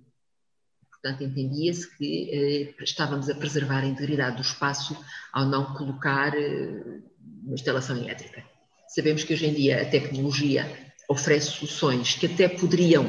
Portanto, 1.02 1.24
entendia-se 1.24 1.90
que 1.98 2.30
eh, 2.30 2.84
estávamos 2.84 3.30
a 3.30 3.36
preservar 3.36 3.84
a 3.84 3.88
integridade 3.88 4.36
do 4.36 4.42
espaço 4.42 4.98
ao 5.32 5.46
não 5.46 5.74
colocar 5.74 6.36
eh, 6.36 7.00
uma 7.44 7.54
instalação 7.54 7.96
elétrica. 7.98 8.44
Sabemos 8.88 9.24
que 9.24 9.34
hoje 9.34 9.46
em 9.46 9.54
dia 9.54 9.82
a 9.82 9.86
tecnologia 9.86 10.70
oferece 11.08 11.52
soluções 11.52 12.16
que 12.16 12.26
até 12.26 12.50
poderiam 12.50 13.06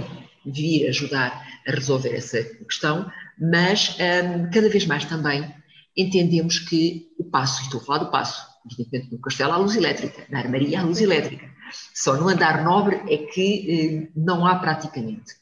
vir 0.46 0.88
ajudar 0.88 1.46
a 1.66 1.72
resolver 1.72 2.14
essa 2.14 2.42
questão, 2.42 3.10
mas 3.38 3.96
um, 3.98 4.50
cada 4.50 4.68
vez 4.68 4.86
mais 4.86 5.04
também 5.04 5.52
entendemos 5.96 6.58
que 6.58 7.08
o 7.18 7.24
Passo, 7.24 7.62
estou 7.62 7.80
a 7.80 7.84
falar 7.84 7.98
do 7.98 8.10
Passo, 8.10 8.46
evidentemente 8.64 9.12
no 9.12 9.20
Castelo 9.20 9.52
há 9.52 9.56
luz 9.56 9.76
elétrica, 9.76 10.24
na 10.30 10.38
Armaria 10.38 10.80
há 10.80 10.82
luz 10.82 11.00
elétrica, 11.00 11.50
só 11.94 12.16
no 12.16 12.28
andar 12.28 12.64
nobre 12.64 13.02
é 13.08 13.18
que 13.18 14.06
eh, 14.06 14.12
não 14.16 14.46
há 14.46 14.56
praticamente, 14.56 15.39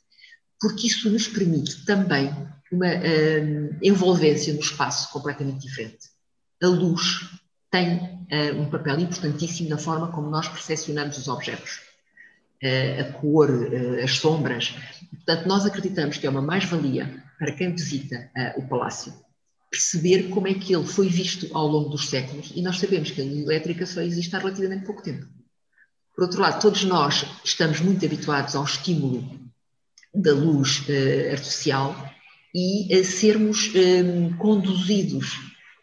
porque 0.61 0.87
isso 0.87 1.11
nos 1.11 1.29
permite 1.29 1.85
também 1.85 2.31
uma 2.71 2.87
uh, 2.87 3.77
envolvência 3.83 4.53
no 4.53 4.61
espaço 4.61 5.11
completamente 5.13 5.67
diferente. 5.67 6.09
A 6.63 6.67
luz 6.67 7.31
tem 7.71 7.97
uh, 7.97 8.61
um 8.61 8.69
papel 8.69 9.01
importantíssimo 9.01 9.71
na 9.71 9.79
forma 9.79 10.13
como 10.13 10.29
nós 10.29 10.49
percepcionamos 10.49 11.17
os 11.17 11.29
objetos. 11.29 11.81
Uh, 12.63 13.01
a 13.01 13.13
cor, 13.13 13.51
as 14.03 14.17
sombras. 14.17 14.75
Portanto, 15.11 15.47
nós 15.47 15.65
acreditamos 15.65 16.19
que 16.19 16.27
é 16.27 16.31
uma 16.31 16.43
mais-valia 16.43 17.23
para 17.39 17.53
quem 17.53 17.73
visita 17.73 18.29
o 18.57 18.63
palácio 18.67 19.15
perceber 19.71 20.29
como 20.31 20.49
é 20.49 20.55
que 20.55 20.75
ele 20.75 20.87
foi 20.87 21.09
visto 21.09 21.55
ao 21.55 21.67
longo 21.67 21.91
dos 21.91 22.09
séculos 22.09 22.53
e 22.55 22.63
nós 22.63 22.79
sabemos 22.79 23.11
que 23.11 23.21
a 23.21 23.25
luz 23.25 23.39
elétrica 23.39 23.87
só 23.87 24.01
existe 24.01 24.35
há 24.35 24.39
relativamente 24.39 24.87
pouco 24.87 25.03
tempo. 25.03 25.27
Por 26.15 26.25
outro 26.25 26.41
lado, 26.41 26.61
todos 26.61 26.85
nós 26.85 27.25
estamos 27.45 27.81
muito 27.81 28.05
habituados 28.05 28.57
ao 28.57 28.65
estímulo 28.65 29.48
da 30.21 30.33
luz 30.33 30.85
artificial 31.31 31.95
e 32.55 32.93
a 32.95 33.05
sermos 33.05 33.71
um, 33.75 34.37
conduzidos 34.37 35.39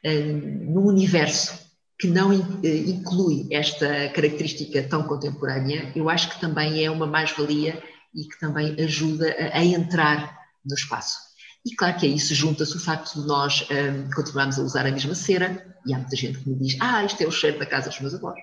um, 0.06 0.74
num 0.74 0.86
universo 0.88 1.66
que 1.98 2.08
não 2.08 2.34
eh, 2.34 2.78
inclui 2.78 3.48
esta 3.52 4.10
característica 4.10 4.84
tão 4.84 5.04
contemporânea, 5.04 5.92
eu 5.96 6.10
acho 6.10 6.30
que 6.30 6.42
também 6.42 6.84
é 6.84 6.92
uma 6.92 7.08
mais-valia 7.08 7.82
e 8.14 8.24
que 8.24 8.40
também 8.40 8.76
ajuda 8.84 9.34
a, 9.40 9.60
a, 9.60 9.64
entrar 9.64 10.38
no 10.66 10.76
espaço. 10.76 11.18
E 11.66 11.74
claro 11.76 11.98
que 11.98 12.06
a 12.06 12.10
isso 12.10 12.36
junta-se 12.36 12.76
o 12.76 12.80
facto 12.80 13.22
de 13.22 13.26
nós 13.26 13.66
um, 13.72 14.10
continuarmos 14.14 14.60
a 14.60 14.64
usar 14.64 14.86
a 14.86 14.92
mesma 14.92 15.16
cera, 15.16 15.66
e 15.86 15.94
há 15.94 15.98
muita 15.98 16.16
gente 16.16 16.40
que 16.40 16.50
me 16.50 16.56
diz, 16.56 16.78
ah, 16.82 17.04
isto 17.04 17.22
é 17.22 17.28
o 17.28 17.32
cheiro 17.32 17.58
da 17.58 17.66
casa 17.66 17.90
dos 17.90 18.00
meus 18.02 18.14
avós. 18.14 18.38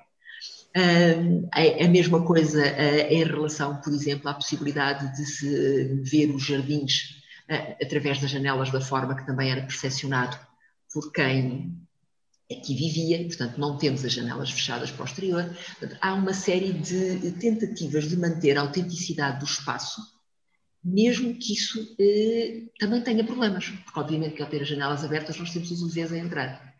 Um, 0.74 1.48
a, 1.52 1.85
a, 1.85 1.88
mesma 1.88 2.24
coisa 2.24 2.62
uh, 2.62 3.12
em 3.12 3.24
relação, 3.24 3.76
por 3.76 3.92
exemplo, 3.92 4.28
à 4.28 4.35
possibilidade 4.35 5.14
de 5.16 5.26
se 5.26 6.00
ver 6.02 6.30
os 6.35 6.42
jardins 6.42 7.20
através 7.80 8.18
das 8.20 8.30
janelas 8.30 8.70
da 8.70 8.80
forma 8.80 9.14
que 9.14 9.26
também 9.26 9.50
era 9.50 9.61
percepcionado 9.62 10.38
por 10.92 11.12
quem 11.12 11.76
aqui 12.50 12.74
vivia, 12.74 13.26
portanto 13.26 13.58
não 13.58 13.78
temos 13.78 14.04
as 14.04 14.12
janelas 14.12 14.50
fechadas 14.50 14.90
para 14.90 15.02
o 15.02 15.06
exterior. 15.06 15.44
Portanto, 15.78 15.98
há 16.00 16.14
uma 16.14 16.35
série 16.35 16.72
de 16.72 17.32
tentativas 17.32 18.08
de 18.08 18.16
manter 18.16 18.56
a 18.56 18.62
autenticidade 18.62 19.38
do 19.38 19.44
espaço, 19.44 20.00
mesmo 20.85 21.35
que 21.35 21.52
isso 21.52 21.96
eh, 21.98 22.64
também 22.78 23.00
tenha 23.00 23.24
problemas, 23.24 23.68
porque 23.68 24.00
obviamente 24.00 24.35
que 24.35 24.42
ao 24.42 24.48
ter 24.48 24.62
as 24.62 24.68
janelas 24.68 25.04
abertas 25.04 25.38
nós 25.38 25.52
temos 25.52 25.70
os 25.70 25.82
UVs 25.82 26.12
a 26.12 26.18
entrar. 26.18 26.72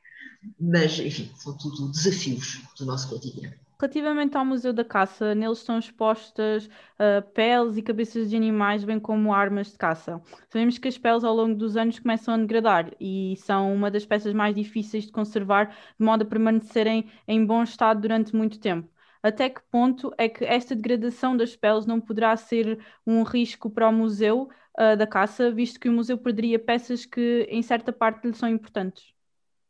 Mas, 0.59 0.98
enfim, 0.98 1.31
são 1.37 1.57
tudo 1.57 1.92
desafios 1.92 2.61
do 2.76 2.85
nosso 2.85 3.09
cotidiano. 3.09 3.55
Relativamente 3.83 4.37
ao 4.37 4.45
Museu 4.45 4.73
da 4.73 4.85
Caça, 4.85 5.35
neles 5.35 5.59
estão 5.59 5.77
expostas 5.77 6.66
uh, 6.66 7.21
peles 7.35 7.77
e 7.77 7.83
cabeças 7.83 8.31
de 8.31 8.37
animais, 8.37 8.85
bem 8.85 9.01
como 9.01 9.35
armas 9.35 9.73
de 9.73 9.77
caça. 9.77 10.23
Sabemos 10.49 10.79
que 10.79 10.87
as 10.87 10.97
peles 10.97 11.25
ao 11.25 11.35
longo 11.35 11.57
dos 11.57 11.77
anos 11.77 11.99
começam 11.99 12.33
a 12.33 12.37
degradar 12.37 12.92
e 13.01 13.35
são 13.38 13.75
uma 13.75 13.90
das 13.90 14.07
peças 14.07 14.33
mais 14.33 14.55
difíceis 14.55 15.07
de 15.07 15.11
conservar, 15.11 15.71
de 15.99 16.07
modo 16.07 16.23
a 16.23 16.25
permanecerem 16.25 17.11
em 17.27 17.45
bom 17.45 17.64
estado 17.64 18.01
durante 18.01 18.37
muito 18.37 18.61
tempo. 18.61 18.88
Até 19.21 19.51
que 19.51 19.61
ponto 19.68 20.14
é 20.16 20.29
que 20.29 20.45
esta 20.45 20.77
degradação 20.77 21.37
das 21.37 21.57
peles 21.57 21.85
não 21.85 22.01
poderá 22.01 22.37
ser 22.37 22.79
um 23.05 23.25
risco 23.25 23.68
para 23.68 23.88
o 23.88 23.92
Museu 23.92 24.49
uh, 24.79 24.97
da 24.97 25.09
Caça, 25.09 25.51
visto 25.51 25.81
que 25.81 25.88
o 25.88 25.92
museu 25.92 26.16
perderia 26.16 26.61
peças 26.61 27.05
que, 27.05 27.49
em 27.51 27.62
certa 27.62 27.92
parte, 27.92 28.29
lhe 28.29 28.35
são 28.35 28.49
importantes? 28.49 29.12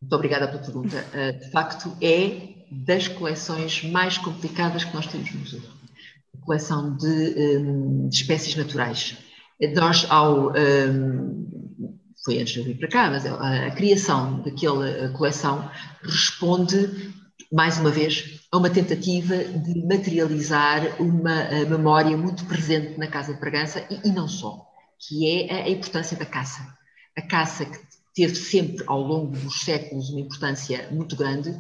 Muito 0.03 0.15
obrigada 0.15 0.49
pela 0.49 0.63
pergunta. 0.63 0.97
Uh, 1.15 1.39
de 1.39 1.51
facto, 1.51 1.97
é 2.03 2.62
das 2.73 3.07
coleções 3.07 3.85
mais 3.85 4.17
complicadas 4.17 4.85
que 4.85 4.95
nós 4.95 5.07
temos 5.07 5.33
no 5.33 5.41
museu. 5.41 5.61
A 6.35 6.45
coleção 6.45 6.97
de, 6.97 7.59
um, 7.59 8.09
de 8.09 8.17
espécies 8.17 8.57
naturais. 8.57 9.19
Nós, 9.75 10.07
ao. 10.11 10.53
Um, 10.53 11.43
foi 12.25 12.39
antes 12.39 12.53
de 12.53 12.61
eu 12.61 12.65
vir 12.65 12.79
para 12.79 12.89
cá, 12.89 13.11
mas 13.11 13.27
a, 13.27 13.67
a 13.67 13.71
criação 13.73 14.43
daquela 14.43 15.09
coleção 15.11 15.69
responde, 16.03 17.13
mais 17.53 17.79
uma 17.79 17.91
vez, 17.91 18.41
a 18.51 18.57
uma 18.57 18.71
tentativa 18.71 19.37
de 19.37 19.85
materializar 19.85 21.03
uma 21.03 21.45
memória 21.69 22.17
muito 22.17 22.45
presente 22.45 22.97
na 22.97 23.09
Casa 23.09 23.35
de 23.35 23.41
Bragança 23.41 23.85
e, 23.91 24.09
e 24.09 24.13
não 24.13 24.29
só, 24.29 24.65
que 25.01 25.29
é 25.29 25.53
a, 25.53 25.65
a 25.65 25.69
importância 25.69 26.17
da 26.17 26.25
caça. 26.25 26.63
A 27.17 27.23
caça 27.23 27.65
que 27.65 27.79
teve 28.15 28.37
sempre 28.37 28.85
ao 28.87 29.01
longo 29.01 29.37
dos 29.37 29.61
séculos 29.61 30.11
uma 30.11 30.21
importância 30.21 30.89
muito 30.93 31.17
grande, 31.17 31.59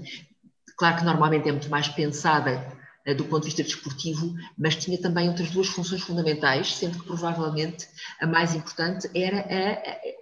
Claro 0.76 0.96
que 0.96 1.04
normalmente 1.04 1.48
é 1.48 1.52
muito 1.52 1.68
mais 1.68 1.88
pensada 1.88 2.66
uh, 3.06 3.14
do 3.14 3.24
ponto 3.24 3.42
de 3.42 3.46
vista 3.46 3.62
desportivo, 3.62 4.34
mas 4.58 4.76
tinha 4.76 5.00
também 5.00 5.28
outras 5.28 5.50
duas 5.50 5.68
funções 5.68 6.02
fundamentais, 6.02 6.74
sendo 6.76 6.98
que 6.98 7.06
provavelmente 7.06 7.86
a 8.20 8.26
mais 8.26 8.54
importante 8.54 9.08
era 9.14 9.40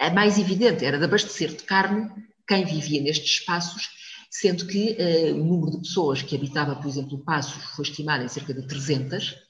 a, 0.01 0.07
a, 0.07 0.11
mais 0.11 0.39
evidente, 0.39 0.85
era 0.85 0.99
de 0.99 1.05
abastecer 1.05 1.51
de 1.51 1.63
carne 1.65 2.11
quem 2.47 2.65
vivia 2.65 3.01
nestes 3.01 3.41
espaços, 3.41 3.89
sendo 4.31 4.67
que 4.67 4.97
uh, 4.99 5.35
o 5.41 5.45
número 5.45 5.73
de 5.73 5.79
pessoas 5.79 6.23
que 6.23 6.37
habitava, 6.37 6.77
por 6.77 6.89
exemplo, 6.89 7.23
Passos 7.25 7.63
foi 7.77 7.85
estimado 7.85 8.25
em 8.25 8.29
cerca 8.29 8.53
de 8.53 8.67
300, 8.67 9.29
eh, 9.29 9.50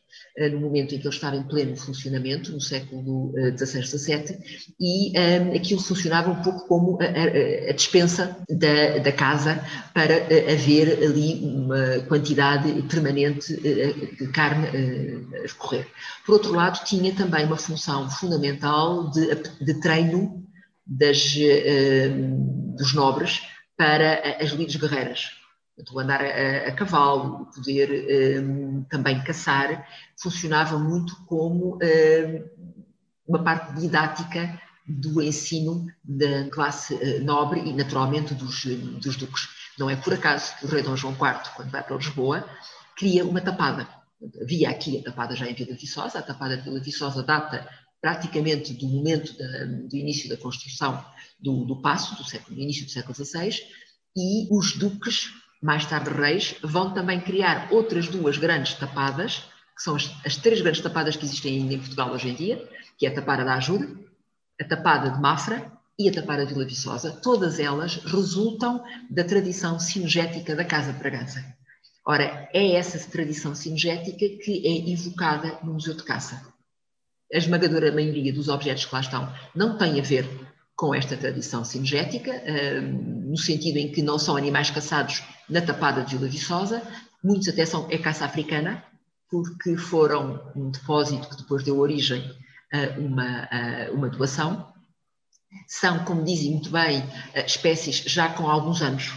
no 0.52 0.60
momento 0.60 0.94
em 0.94 0.98
que 0.98 1.06
ele 1.06 1.14
estava 1.14 1.36
em 1.36 1.42
pleno 1.42 1.76
funcionamento, 1.76 2.52
no 2.52 2.60
século 2.60 3.32
XVI, 3.56 3.82
XVII, 3.82 4.38
e 4.78 5.10
um, 5.10 5.52
eh, 5.52 5.56
aquilo 5.56 5.80
funcionava 5.80 6.30
um 6.30 6.42
pouco 6.42 6.66
como 6.66 6.98
a, 7.00 7.04
a, 7.04 7.70
a 7.70 7.72
dispensa 7.72 8.36
da, 8.48 8.98
da, 8.98 9.12
casa 9.12 9.62
para 9.92 10.14
haver 10.52 11.02
ali 11.02 11.40
uma 11.44 12.00
quantidade 12.08 12.82
permanente 12.82 13.54
de 13.56 14.28
carne 14.28 14.66
a 15.34 15.44
escorrer. 15.44 15.86
Por 16.24 16.34
outro 16.34 16.52
lado, 16.52 16.84
tinha 16.84 17.14
também 17.14 17.44
uma 17.44 17.56
função 17.56 18.08
fundamental 18.08 19.10
de, 19.10 19.34
de 19.60 19.80
treino 19.80 20.44
das, 20.86 21.34
dos 22.76 22.94
nobres 22.94 23.42
para 23.76 24.38
as 24.40 24.50
lides 24.50 24.76
guerreiras 24.76 25.39
o 25.92 25.98
andar 25.98 26.20
a, 26.20 26.68
a, 26.68 26.72
cavalo, 26.72 27.46
poder 27.54 28.42
um, 28.42 28.84
também 28.84 29.22
caçar, 29.22 29.86
funcionava 30.20 30.78
muito 30.78 31.16
como 31.26 31.76
um, 31.76 32.50
uma 33.26 33.42
parte 33.42 33.80
didática 33.80 34.60
do 34.86 35.22
ensino 35.22 35.86
da 36.04 36.48
classe 36.50 36.94
uh, 36.94 37.24
nobre 37.24 37.60
e, 37.60 37.72
naturalmente, 37.72 38.34
dos, 38.34 38.64
dos, 38.64 39.16
duques. 39.16 39.48
Não 39.78 39.88
é 39.88 39.96
por 39.96 40.12
acaso 40.12 40.56
que 40.58 40.66
o 40.66 40.68
rei 40.68 40.82
Dom 40.82 40.96
João 40.96 41.14
IV, 41.14 41.52
quando 41.54 41.70
vai 41.70 41.82
para 41.82 41.96
Lisboa, 41.96 42.44
cria 42.96 43.24
uma 43.24 43.40
tapada. 43.40 43.88
Havia 44.42 44.68
aqui 44.68 44.98
a 44.98 45.02
tapada 45.04 45.34
já 45.34 45.48
em 45.48 45.54
Vila 45.54 45.74
Viçosa, 45.74 46.18
a 46.18 46.22
tapada 46.22 46.56
de 46.56 46.64
Vila 46.64 46.80
Viçosa 46.80 47.22
data 47.22 47.66
praticamente 48.00 48.72
do 48.74 48.88
momento 48.88 49.36
da, 49.36 49.64
do 49.64 49.96
início 49.96 50.28
da 50.28 50.36
construção 50.36 51.04
do, 51.38 51.64
do 51.64 51.80
passo, 51.80 52.16
do, 52.16 52.24
século, 52.24 52.56
do 52.56 52.62
início 52.62 52.84
do 52.84 52.90
século 52.90 53.14
XVI, 53.14 53.60
e 54.16 54.48
os 54.50 54.76
duques 54.76 55.30
mais 55.60 55.84
tarde 55.84 56.10
reis, 56.10 56.56
vão 56.62 56.92
também 56.92 57.20
criar 57.20 57.68
outras 57.70 58.08
duas 58.08 58.38
grandes 58.38 58.74
tapadas, 58.74 59.44
que 59.76 59.82
são 59.82 59.94
as, 59.96 60.10
as, 60.24 60.36
três 60.36 60.60
grandes 60.60 60.80
tapadas 60.80 61.16
que 61.16 61.24
existem 61.24 61.58
ainda 61.58 61.74
em 61.74 61.78
Portugal 61.78 62.10
hoje 62.10 62.28
em 62.28 62.34
dia, 62.34 62.68
que 62.98 63.06
é 63.06 63.10
a 63.10 63.14
tapada 63.14 63.44
da 63.44 63.54
Ajuda, 63.54 63.88
a 64.60 64.64
tapada 64.64 65.10
de 65.10 65.20
Mafra 65.20 65.70
e 65.98 66.08
a 66.08 66.12
tapada 66.12 66.46
de 66.46 66.54
Vila 66.54 66.64
Viçosa. 66.64 67.12
Todas 67.22 67.58
elas 67.58 67.96
resultam 67.96 68.82
da 69.10 69.24
tradição 69.24 69.78
cinegética 69.78 70.54
da 70.54 70.64
Casa 70.64 70.92
de 70.92 70.98
Bragança. 70.98 71.44
Ora, 72.06 72.48
é 72.52 72.72
essa 72.72 72.98
tradição 73.10 73.54
cinegética 73.54 74.26
que 74.42 74.66
é 74.66 74.90
evocada 74.90 75.58
no 75.62 75.74
Museu 75.74 75.94
de 75.94 76.02
Caça. 76.02 76.42
A 77.32 77.36
esmagadora 77.36 77.92
maioria 77.92 78.32
dos 78.32 78.48
objetos 78.48 78.86
que 78.86 78.94
lá 78.94 79.00
estão 79.00 79.32
não 79.54 79.78
tem 79.78 80.00
a 80.00 80.02
ver 80.02 80.28
com 80.80 80.94
esta 80.94 81.14
tradição 81.14 81.62
cinegética, 81.62 82.32
eh, 82.32 82.80
no 82.80 83.36
sentido 83.36 83.76
em 83.76 83.92
que 83.92 84.00
não 84.00 84.18
são 84.18 84.34
animais 84.34 84.70
caçados 84.70 85.22
na 85.46 85.60
tapada 85.60 86.02
de 86.02 86.16
Vila 86.16 86.26
Viçosa, 86.26 86.82
muitos 87.22 87.48
até 87.48 87.66
são 87.66 87.86
é 87.90 87.98
caça 87.98 88.24
africana, 88.24 88.82
porque 89.28 89.76
foram 89.76 90.40
um 90.56 90.70
depósito 90.70 91.28
que 91.28 91.36
depois 91.36 91.62
deu 91.62 91.78
origem 91.78 92.34
a 92.72 92.98
uma, 92.98 93.48
a 93.50 93.92
uma 93.92 94.08
doação. 94.08 94.72
São, 95.68 96.02
como 96.06 96.24
dizem 96.24 96.52
muito 96.52 96.70
bem, 96.70 97.04
eh, 97.34 97.44
espécies 97.44 97.96
já 97.96 98.30
com 98.30 98.48
alguns 98.48 98.80
anos 98.80 99.12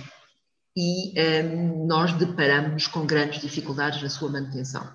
e 0.76 1.17
eh, 1.17 1.43
nós 1.88 2.12
deparamos 2.12 2.88
com 2.88 3.06
grandes 3.06 3.39
dificuldades 3.39 4.04
na 4.04 4.10
sua 4.10 4.30
manutenção. 4.30 4.86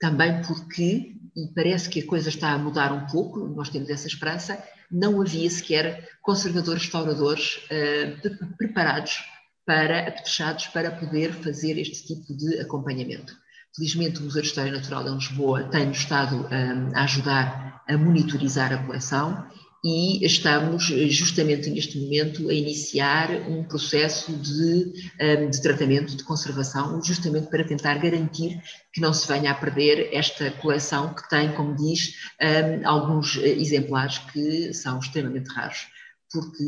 Também 0.00 0.40
porque, 0.40 1.18
e 1.36 1.52
parece 1.54 1.90
que 1.90 2.00
a 2.00 2.06
coisa 2.06 2.30
está 2.30 2.52
a 2.52 2.58
mudar 2.58 2.94
um 2.94 3.06
pouco, 3.08 3.40
nós 3.40 3.68
temos 3.68 3.90
essa 3.90 4.06
esperança, 4.06 4.58
não 4.90 5.20
havia 5.20 5.50
sequer 5.50 6.08
conservadores 6.22 6.82
restauradores 6.82 7.60
uh, 7.66 8.56
preparados 8.56 9.24
para, 9.66 10.08
apetrechados 10.08 10.66
para 10.68 10.90
poder 10.90 11.32
fazer 11.32 11.78
este 11.78 12.06
tipo 12.06 12.34
de 12.34 12.58
acompanhamento. 12.60 13.34
Felizmente, 13.76 14.18
o 14.18 14.22
Museu 14.24 14.42
de 14.42 14.48
História 14.48 14.72
Natural 14.72 15.04
de 15.04 15.10
Lisboa 15.10 15.64
tem-nos 15.64 15.98
estado 15.98 16.36
um, 16.36 16.96
a 16.96 17.04
ajudar 17.04 17.82
a 17.86 17.96
monitorizar 17.96 18.72
a 18.72 18.82
coleção 18.84 19.46
e 19.84 20.24
estamos 20.24 20.84
justamente 20.84 21.70
neste 21.70 21.98
momento 21.98 22.48
a 22.48 22.54
iniciar 22.54 23.30
um 23.48 23.62
processo 23.62 24.32
de, 24.32 24.92
de, 25.50 25.62
tratamento, 25.62 26.16
de 26.16 26.24
conservação, 26.24 27.02
justamente 27.02 27.48
para 27.48 27.64
tentar 27.64 27.94
garantir 27.98 28.60
que 28.92 29.00
não 29.00 29.12
se 29.12 29.28
venha 29.28 29.52
a 29.52 29.54
perder 29.54 30.10
esta 30.12 30.50
coleção 30.50 31.14
que 31.14 31.28
tem, 31.28 31.52
como 31.52 31.76
diz, 31.76 32.14
alguns 32.84 33.36
exemplares 33.36 34.18
que 34.18 34.72
são 34.74 34.98
extremamente 34.98 35.48
raros, 35.54 35.86
porque 36.32 36.64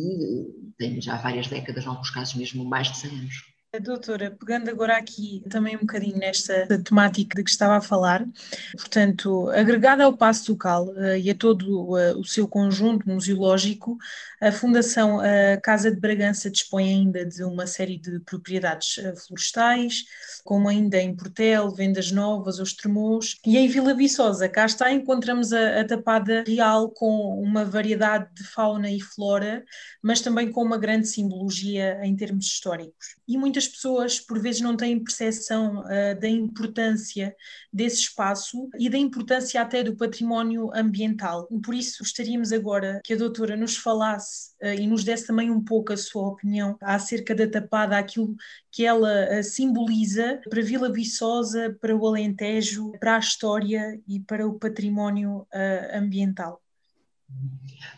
tem 0.78 1.00
já 1.00 1.16
várias 1.16 1.48
décadas, 1.48 1.84
em 1.84 1.88
alguns 1.88 2.10
casos 2.10 2.34
mesmo 2.34 2.64
mais 2.64 2.92
de 2.92 2.98
100 2.98 3.10
anos. 3.10 3.49
Doutora, 3.78 4.32
pegando 4.32 4.68
agora 4.68 4.96
aqui 4.96 5.44
também 5.48 5.76
um 5.76 5.82
bocadinho 5.82 6.18
nesta 6.18 6.66
temática 6.82 7.36
de 7.36 7.44
que 7.44 7.50
estava 7.50 7.76
a 7.76 7.80
falar, 7.80 8.26
portanto, 8.72 9.48
agregada 9.50 10.02
ao 10.02 10.16
Passo 10.16 10.46
Ducal 10.52 10.88
uh, 10.88 11.16
e 11.16 11.30
a 11.30 11.34
todo 11.36 11.92
uh, 11.92 12.18
o 12.18 12.24
seu 12.24 12.48
conjunto 12.48 13.08
museológico, 13.08 13.96
a 14.40 14.50
Fundação 14.50 15.18
uh, 15.18 15.60
Casa 15.62 15.88
de 15.88 16.00
Bragança 16.00 16.50
dispõe 16.50 16.88
ainda 16.88 17.24
de 17.24 17.44
uma 17.44 17.64
série 17.64 17.96
de 17.96 18.18
propriedades 18.20 18.98
florestais, 19.24 20.04
como 20.42 20.68
ainda 20.68 21.00
em 21.00 21.14
Portel, 21.14 21.70
Vendas 21.70 22.10
Novas, 22.10 22.58
Os 22.58 22.74
Tremous, 22.74 23.36
e 23.46 23.56
em 23.56 23.68
Vila 23.68 23.94
Viçosa, 23.94 24.48
cá 24.48 24.66
está, 24.66 24.90
encontramos 24.90 25.52
a, 25.52 25.82
a 25.82 25.84
Tapada 25.84 26.42
Real 26.44 26.90
com 26.90 27.40
uma 27.40 27.64
variedade 27.64 28.34
de 28.34 28.42
fauna 28.42 28.90
e 28.90 29.00
flora, 29.00 29.62
mas 30.02 30.20
também 30.20 30.50
com 30.50 30.60
uma 30.60 30.76
grande 30.76 31.06
simbologia 31.06 32.00
em 32.02 32.16
termos 32.16 32.46
históricos. 32.46 33.14
E 33.28 33.38
muitas 33.38 33.59
pessoas, 33.66 34.20
por 34.20 34.38
vezes, 34.38 34.60
não 34.60 34.76
têm 34.76 35.02
percepção 35.02 35.80
uh, 35.80 36.20
da 36.20 36.28
importância 36.28 37.34
desse 37.72 38.02
espaço 38.02 38.68
e 38.78 38.88
da 38.88 38.98
importância 38.98 39.60
até 39.60 39.82
do 39.82 39.96
património 39.96 40.70
ambiental. 40.74 41.48
Por 41.64 41.74
isso, 41.74 41.98
gostaríamos 42.00 42.52
agora 42.52 43.00
que 43.04 43.14
a 43.14 43.16
doutora 43.16 43.56
nos 43.56 43.76
falasse 43.76 44.50
uh, 44.62 44.74
e 44.74 44.86
nos 44.86 45.04
desse 45.04 45.26
também 45.26 45.50
um 45.50 45.62
pouco 45.62 45.92
a 45.92 45.96
sua 45.96 46.28
opinião 46.28 46.76
acerca 46.80 47.34
da 47.34 47.48
Tapada, 47.48 47.98
aquilo 47.98 48.34
que 48.70 48.84
ela 48.84 49.38
uh, 49.38 49.42
simboliza 49.42 50.40
para 50.48 50.62
Vila 50.62 50.92
Viçosa, 50.92 51.76
para 51.80 51.96
o 51.96 52.06
Alentejo, 52.06 52.92
para 52.98 53.16
a 53.16 53.18
história 53.18 54.00
e 54.06 54.20
para 54.20 54.46
o 54.46 54.58
património 54.58 55.46
ambiental. 55.92 56.60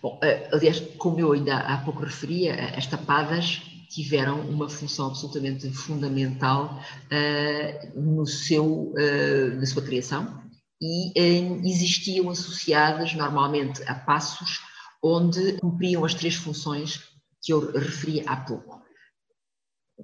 Bom, 0.03 0.21
aliás, 0.53 0.81
como 0.99 1.19
eu 1.19 1.33
ainda 1.33 1.57
há 1.59 1.79
pouco 1.79 2.03
referia, 2.03 2.77
as 2.77 2.87
tapadas 2.87 3.72
tiveram 3.93 4.41
uma 4.49 4.69
função 4.69 5.09
absolutamente 5.09 5.71
fundamental 5.71 6.81
uh, 7.13 8.01
no 8.01 8.27
seu, 8.27 8.95
uh, 8.95 9.57
na 9.57 9.67
sua 9.67 9.83
criação 9.83 10.43
e 10.81 11.11
uh, 11.11 11.61
existiam 11.67 12.31
associadas 12.31 13.13
normalmente 13.13 13.83
a 13.85 13.95
passos 13.95 14.61
onde 15.03 15.59
cumpriam 15.59 16.05
as 16.05 16.15
três 16.15 16.35
funções 16.35 17.01
que 17.43 17.53
eu 17.53 17.73
referi 17.73 18.23
há 18.27 18.37
pouco. 18.37 18.81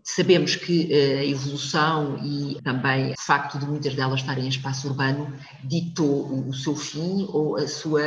Sabemos 0.04 0.54
que 0.54 0.92
a 0.92 1.24
evolução 1.24 2.18
e 2.24 2.60
também 2.62 3.12
o 3.12 3.20
facto 3.20 3.58
de 3.58 3.66
muitas 3.66 3.94
delas 3.94 4.20
estarem 4.20 4.44
em 4.44 4.48
espaço 4.48 4.86
urbano 4.86 5.32
ditou 5.64 6.46
o 6.48 6.54
seu 6.54 6.76
fim 6.76 7.26
ou 7.30 7.56
a 7.56 7.66
sua, 7.66 8.02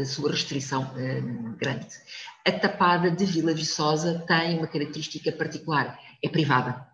a 0.00 0.04
sua 0.04 0.30
restrição 0.30 0.92
grande 1.56 1.94
a 2.46 2.52
tapada 2.52 3.10
de 3.10 3.24
Vila 3.24 3.54
Viçosa 3.54 4.22
tem 4.26 4.58
uma 4.58 4.66
característica 4.66 5.32
particular, 5.32 5.98
é 6.22 6.28
privada. 6.28 6.86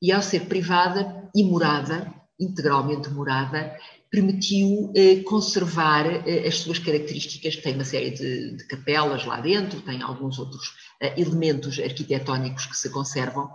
E 0.00 0.12
ao 0.12 0.20
ser 0.20 0.46
privada 0.46 1.30
e 1.34 1.44
morada, 1.44 2.12
integralmente 2.38 3.08
morada, 3.08 3.74
permitiu 4.10 4.92
eh, 4.94 5.22
conservar 5.22 6.06
eh, 6.06 6.46
as 6.46 6.58
suas 6.58 6.78
características, 6.78 7.56
tem 7.56 7.74
uma 7.74 7.84
série 7.84 8.10
de, 8.10 8.56
de 8.56 8.66
capelas 8.66 9.24
lá 9.24 9.40
dentro, 9.40 9.80
tem 9.80 10.02
alguns 10.02 10.38
outros 10.38 10.74
eh, 11.00 11.18
elementos 11.18 11.78
arquitetónicos 11.78 12.66
que 12.66 12.76
se 12.76 12.90
conservam, 12.90 13.48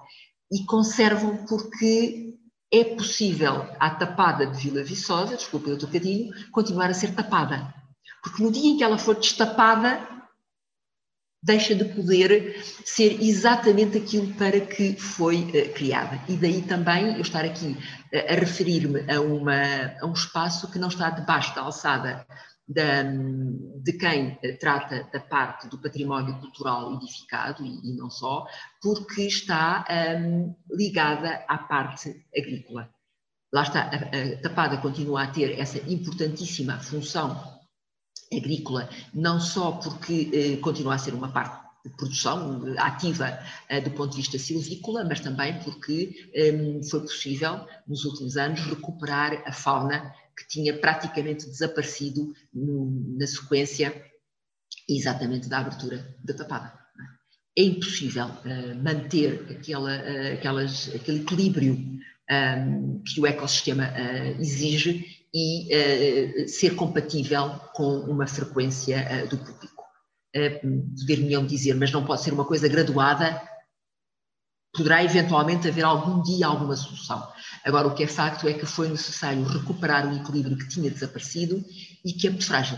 e 0.52 0.66
conservam 0.66 1.46
porque 1.46 2.34
é 2.74 2.84
possível 2.84 3.68
a 3.80 3.90
tapada 3.92 4.48
de 4.48 4.58
Vila 4.58 4.84
Viçosa, 4.84 5.38
desculpe 5.38 5.70
o 5.70 5.78
trocadilho, 5.78 6.34
continuar 6.52 6.90
a 6.90 6.94
ser 6.94 7.14
tapada. 7.14 7.74
Porque 8.24 8.42
no 8.42 8.52
dia 8.52 8.72
em 8.72 8.78
que 8.78 8.84
ela 8.84 8.98
for 8.98 9.16
destapada, 9.16 10.17
deixa 11.48 11.74
de 11.74 11.86
poder 11.86 12.62
ser 12.84 13.24
exatamente 13.24 13.98
aquilo 13.98 14.34
para 14.34 14.60
que 14.60 14.98
foi 14.98 15.44
uh, 15.44 15.74
criada. 15.74 16.22
E 16.28 16.36
daí 16.36 16.62
também 16.62 17.16
eu 17.16 17.22
estar 17.22 17.46
aqui 17.46 17.68
uh, 17.68 18.34
a 18.34 18.36
referir-me 18.36 19.00
a, 19.10 19.16
a 20.02 20.06
um 20.06 20.12
espaço 20.12 20.70
que 20.70 20.78
não 20.78 20.90
está 20.90 21.10
debaixo 21.10 21.56
da 21.56 21.62
alçada 21.62 22.28
da, 22.68 23.02
de 23.82 23.94
quem 23.94 24.34
uh, 24.34 24.60
trata 24.60 25.08
da 25.12 25.22
parte 25.22 25.70
do 25.70 25.82
património 25.82 26.38
cultural 26.42 26.94
edificado, 26.96 27.66
e, 27.66 27.94
e 27.94 27.96
não 27.96 28.10
só, 28.10 28.46
porque 28.82 29.22
está 29.22 29.86
um, 30.20 30.54
ligada 30.70 31.46
à 31.48 31.58
parte 31.58 32.26
agrícola. 32.38 32.90
Lá 33.54 33.64
está, 33.64 33.84
a, 33.84 34.34
a 34.36 34.42
Tapada 34.42 34.78
continua 34.80 35.24
a 35.24 35.28
ter 35.28 35.58
essa 35.58 35.78
importantíssima 35.90 36.78
função 36.80 37.57
agrícola, 38.34 38.90
não 39.14 39.40
só 39.40 39.74
porque 39.74 40.30
eh, 40.34 40.58
continua 40.58 40.96
a 40.96 40.98
ser 40.98 41.14
uma 41.14 41.32
parte 41.32 41.66
de 41.86 41.96
produção 41.96 42.64
ativa 42.78 43.40
eh, 43.70 43.80
do 43.80 43.92
ponto 43.92 44.12
de 44.12 44.18
vista 44.18 44.38
silvícola, 44.38 45.06
mas 45.06 45.20
também 45.20 45.58
porque 45.60 46.30
eh, 46.34 46.82
foi 46.90 47.02
possível, 47.02 47.66
nos 47.88 48.04
últimos 48.04 48.36
anos, 48.36 48.60
recuperar 48.62 49.44
a 49.46 49.52
fauna 49.52 50.14
que 50.38 50.48
tinha 50.48 50.78
praticamente 50.78 51.46
desaparecido 51.46 52.34
no, 52.54 53.16
na 53.18 53.26
sequência 53.26 54.04
exatamente 54.88 55.48
da 55.48 55.60
abertura 55.60 56.16
da 56.24 56.34
tapada. 56.34 56.78
É 57.58 57.64
impossível 57.64 58.28
uh, 58.28 58.84
manter 58.84 59.48
aquela, 59.50 59.90
uh, 59.90 60.34
aquelas, 60.34 60.94
aquele 60.94 61.22
equilíbrio 61.22 61.74
um, 62.30 63.02
que 63.04 63.20
o 63.20 63.26
ecossistema 63.26 63.92
exige 64.40 65.17
e 65.34 66.44
uh, 66.46 66.48
ser 66.48 66.76
compatível 66.76 67.50
com 67.74 68.00
uma 68.02 68.28
frequência 68.28 69.26
uh, 69.26 69.30
do 69.30 69.38
público. 69.38 69.84
Uh, 70.36 70.98
Poder-me-ão 71.00 71.46
dizer, 71.46 71.74
mas 71.76 71.92
não 71.92 72.06
pode 72.06 72.24
ser 72.24 72.34
uma 72.34 72.46
coisa 72.46 72.68
graduada, 72.68 73.42
poderá 74.74 75.04
eventualmente 75.04 75.68
haver 75.68 75.84
algum 75.84 76.22
dia 76.22 76.46
alguma 76.46 76.76
solução. 76.76 77.28
Agora, 77.66 77.88
o 77.88 77.96
que 77.96 78.04
é 78.04 78.08
facto 78.08 78.48
é 78.48 78.54
que 78.54 78.66
foi 78.66 78.90
necessário 78.90 79.44
recuperar 79.44 80.08
o 80.08 80.16
equilíbrio 80.16 80.58
que 80.58 80.68
tinha 80.68 80.90
desaparecido 80.90 81.64
e 82.06 82.14
que 82.14 82.28
é 82.28 82.30
muito 82.30 82.46
frágil. 82.46 82.78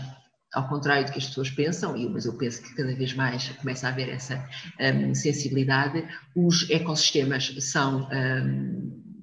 Ao 0.52 0.68
contrário 0.68 1.06
do 1.06 1.12
que 1.12 1.18
as 1.18 1.26
pessoas 1.26 1.50
pensam, 1.50 1.96
mas 2.10 2.24
eu 2.24 2.36
penso 2.36 2.60
que 2.62 2.74
cada 2.74 2.92
vez 2.94 3.14
mais 3.14 3.48
começa 3.50 3.86
a 3.86 3.90
haver 3.90 4.08
essa 4.08 4.44
um, 4.80 5.14
sensibilidade, 5.14 6.04
os 6.34 6.68
ecossistemas 6.70 7.54
são 7.60 8.08
um, 8.10 9.20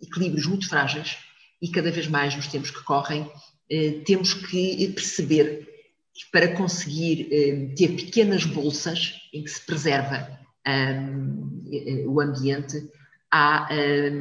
equilíbrios 0.00 0.46
muito 0.46 0.68
frágeis 0.68 1.18
e 1.60 1.68
cada 1.68 1.90
vez 1.90 2.06
mais 2.06 2.34
nos 2.34 2.46
tempos 2.46 2.70
que 2.70 2.82
correm 2.84 3.30
eh, 3.70 4.00
temos 4.06 4.32
que 4.32 4.88
perceber 4.94 5.68
que 6.14 6.30
para 6.32 6.48
conseguir 6.56 7.28
eh, 7.30 7.74
ter 7.76 7.88
pequenas 7.88 8.44
bolsas 8.44 9.14
em 9.32 9.44
que 9.44 9.50
se 9.50 9.64
preserva 9.64 10.38
eh, 10.64 12.04
o 12.06 12.20
ambiente 12.20 12.90
há 13.30 13.68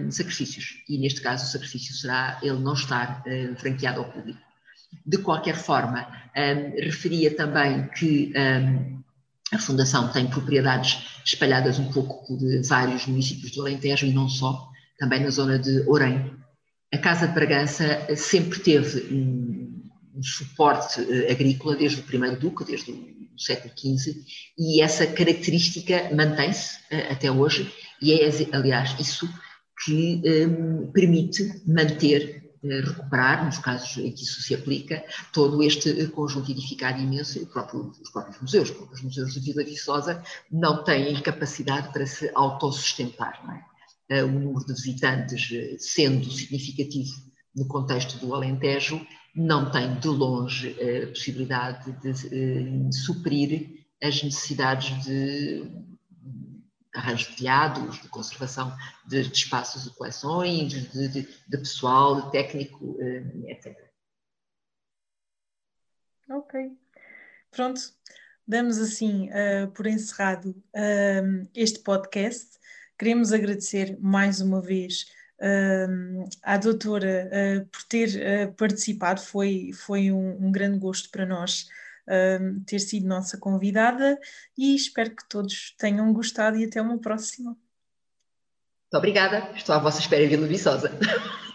sacrifícios 0.09 0.83
e 0.89 0.97
neste 0.97 1.21
caso 1.21 1.45
o 1.45 1.47
sacrifício 1.47 1.95
será 1.95 2.37
ele 2.43 2.59
não 2.59 2.73
estar 2.73 3.23
franqueado 3.55 4.01
ao 4.01 4.11
público. 4.11 4.39
De 5.05 5.17
qualquer 5.19 5.55
forma, 5.55 6.05
referia 6.77 7.33
também 7.33 7.87
que 7.87 8.33
a 9.53 9.59
Fundação 9.59 10.11
tem 10.11 10.27
propriedades 10.27 11.21
espalhadas 11.23 11.79
um 11.79 11.89
pouco 11.89 12.27
por 12.27 12.37
vários 12.67 13.07
municípios 13.07 13.53
do 13.53 13.61
Alentejo 13.61 14.05
e 14.05 14.11
não 14.11 14.27
só, 14.27 14.67
também 14.99 15.21
na 15.21 15.29
zona 15.29 15.57
de 15.57 15.85
Orem, 15.87 16.37
a 16.93 16.97
Casa 16.97 17.27
de 17.27 17.33
Bragança 17.33 18.15
sempre 18.15 18.59
teve 18.59 19.13
um, 19.13 19.89
um 20.15 20.23
suporte 20.23 21.01
uh, 21.01 21.31
agrícola 21.31 21.75
desde 21.75 21.99
o 21.99 22.03
primeiro 22.03 22.39
duque, 22.39 22.63
desde 22.63 22.91
o 22.91 23.39
século 23.39 23.73
XV, 23.77 24.15
e 24.57 24.81
essa 24.81 25.05
característica 25.05 26.09
mantém-se 26.15 26.77
uh, 26.91 27.11
até 27.11 27.31
hoje, 27.31 27.71
e 28.01 28.13
é, 28.13 28.29
aliás, 28.51 28.95
isso 28.99 29.27
que 29.83 30.21
um, 30.47 30.91
permite 30.91 31.61
manter, 31.67 32.43
recuperar, 32.63 33.45
nos 33.45 33.59
casos 33.59 33.97
em 33.97 34.11
que 34.11 34.23
isso 34.23 34.41
se 34.41 34.55
aplica, 34.55 35.03
todo 35.31 35.61
este 35.61 36.07
conjunto 36.07 36.49
edificado 36.49 36.99
imenso, 36.99 37.45
próprio, 37.47 37.91
os 38.01 38.09
próprios 38.09 38.41
museus, 38.41 38.73
os 38.91 39.01
museus 39.01 39.33
de 39.33 39.39
Vila 39.39 39.63
Viçosa 39.63 40.23
não 40.51 40.83
têm 40.83 41.21
capacidade 41.21 41.93
para 41.93 42.05
se 42.05 42.31
autossustentar, 42.33 43.39
não 43.45 43.53
é? 43.53 43.76
O 44.09 44.27
número 44.27 44.65
de 44.65 44.73
visitantes 44.73 45.49
eh, 45.51 45.75
sendo 45.77 46.29
significativo 46.31 47.11
no 47.55 47.67
contexto 47.67 48.17
do 48.19 48.33
Alentejo, 48.33 49.05
não 49.35 49.69
tem 49.71 49.99
de 49.99 50.07
longe 50.07 50.75
eh, 50.79 51.03
a 51.03 51.07
possibilidade 51.07 51.91
de, 52.01 52.09
eh, 52.09 52.91
suprir 52.91 53.85
as 54.01 54.23
necessidades 54.23 55.03
de 55.03 55.69
arranjos 56.95 57.27
de 57.29 57.35
telhados, 57.35 58.01
de 58.01 58.07
conservação 58.07 58.75
de, 59.07 59.23
de, 59.23 59.33
espaços 59.33 59.83
de 59.83 59.91
coleções, 59.91 60.71
de, 60.71 61.07
de, 61.09 61.21
de 61.21 61.57
pessoal, 61.57 62.21
de 62.21 62.31
técnico, 62.31 62.97
etc. 63.47 63.77
Ok. 66.29 66.75
Pronto. 67.51 67.81
damos 68.47 68.77
assim 68.77 69.29
uh, 69.29 69.69
por 69.71 69.85
encerrado 69.85 70.51
uh, 70.51 71.49
este 71.53 71.79
podcast. 71.79 72.56
Queremos 72.97 73.31
agradecer 73.31 73.97
mais 73.99 74.41
uma 74.41 74.61
vez 74.61 75.05
uh, 75.39 76.29
à 76.41 76.57
doutora 76.57 77.67
por 77.71 77.83
ter 77.83 78.53
participado, 78.55 79.21
foi, 79.21 79.71
foi 79.73 80.11
um, 80.11 80.47
um, 80.47 80.51
grande 80.51 80.79
gosto 80.79 81.09
para 81.09 81.25
nós 81.25 81.67
ter 82.65 82.79
sido 82.79 83.05
nossa 83.05 83.37
convidada 83.37 84.17
e 84.57 84.73
espero 84.73 85.13
que 85.13 85.27
todos 85.27 85.75
tenham 85.77 86.13
gostado 86.13 86.57
e 86.57 86.63
até 86.63 86.81
uma 86.81 86.97
próxima. 86.97 87.49
Muito 87.49 88.97
obrigada, 88.97 89.51
estou 89.55 89.75
à 89.75 89.79
vossa 89.79 89.99
espera 89.99 90.25
Vila 90.25 90.47
Viçosa. 90.47 90.89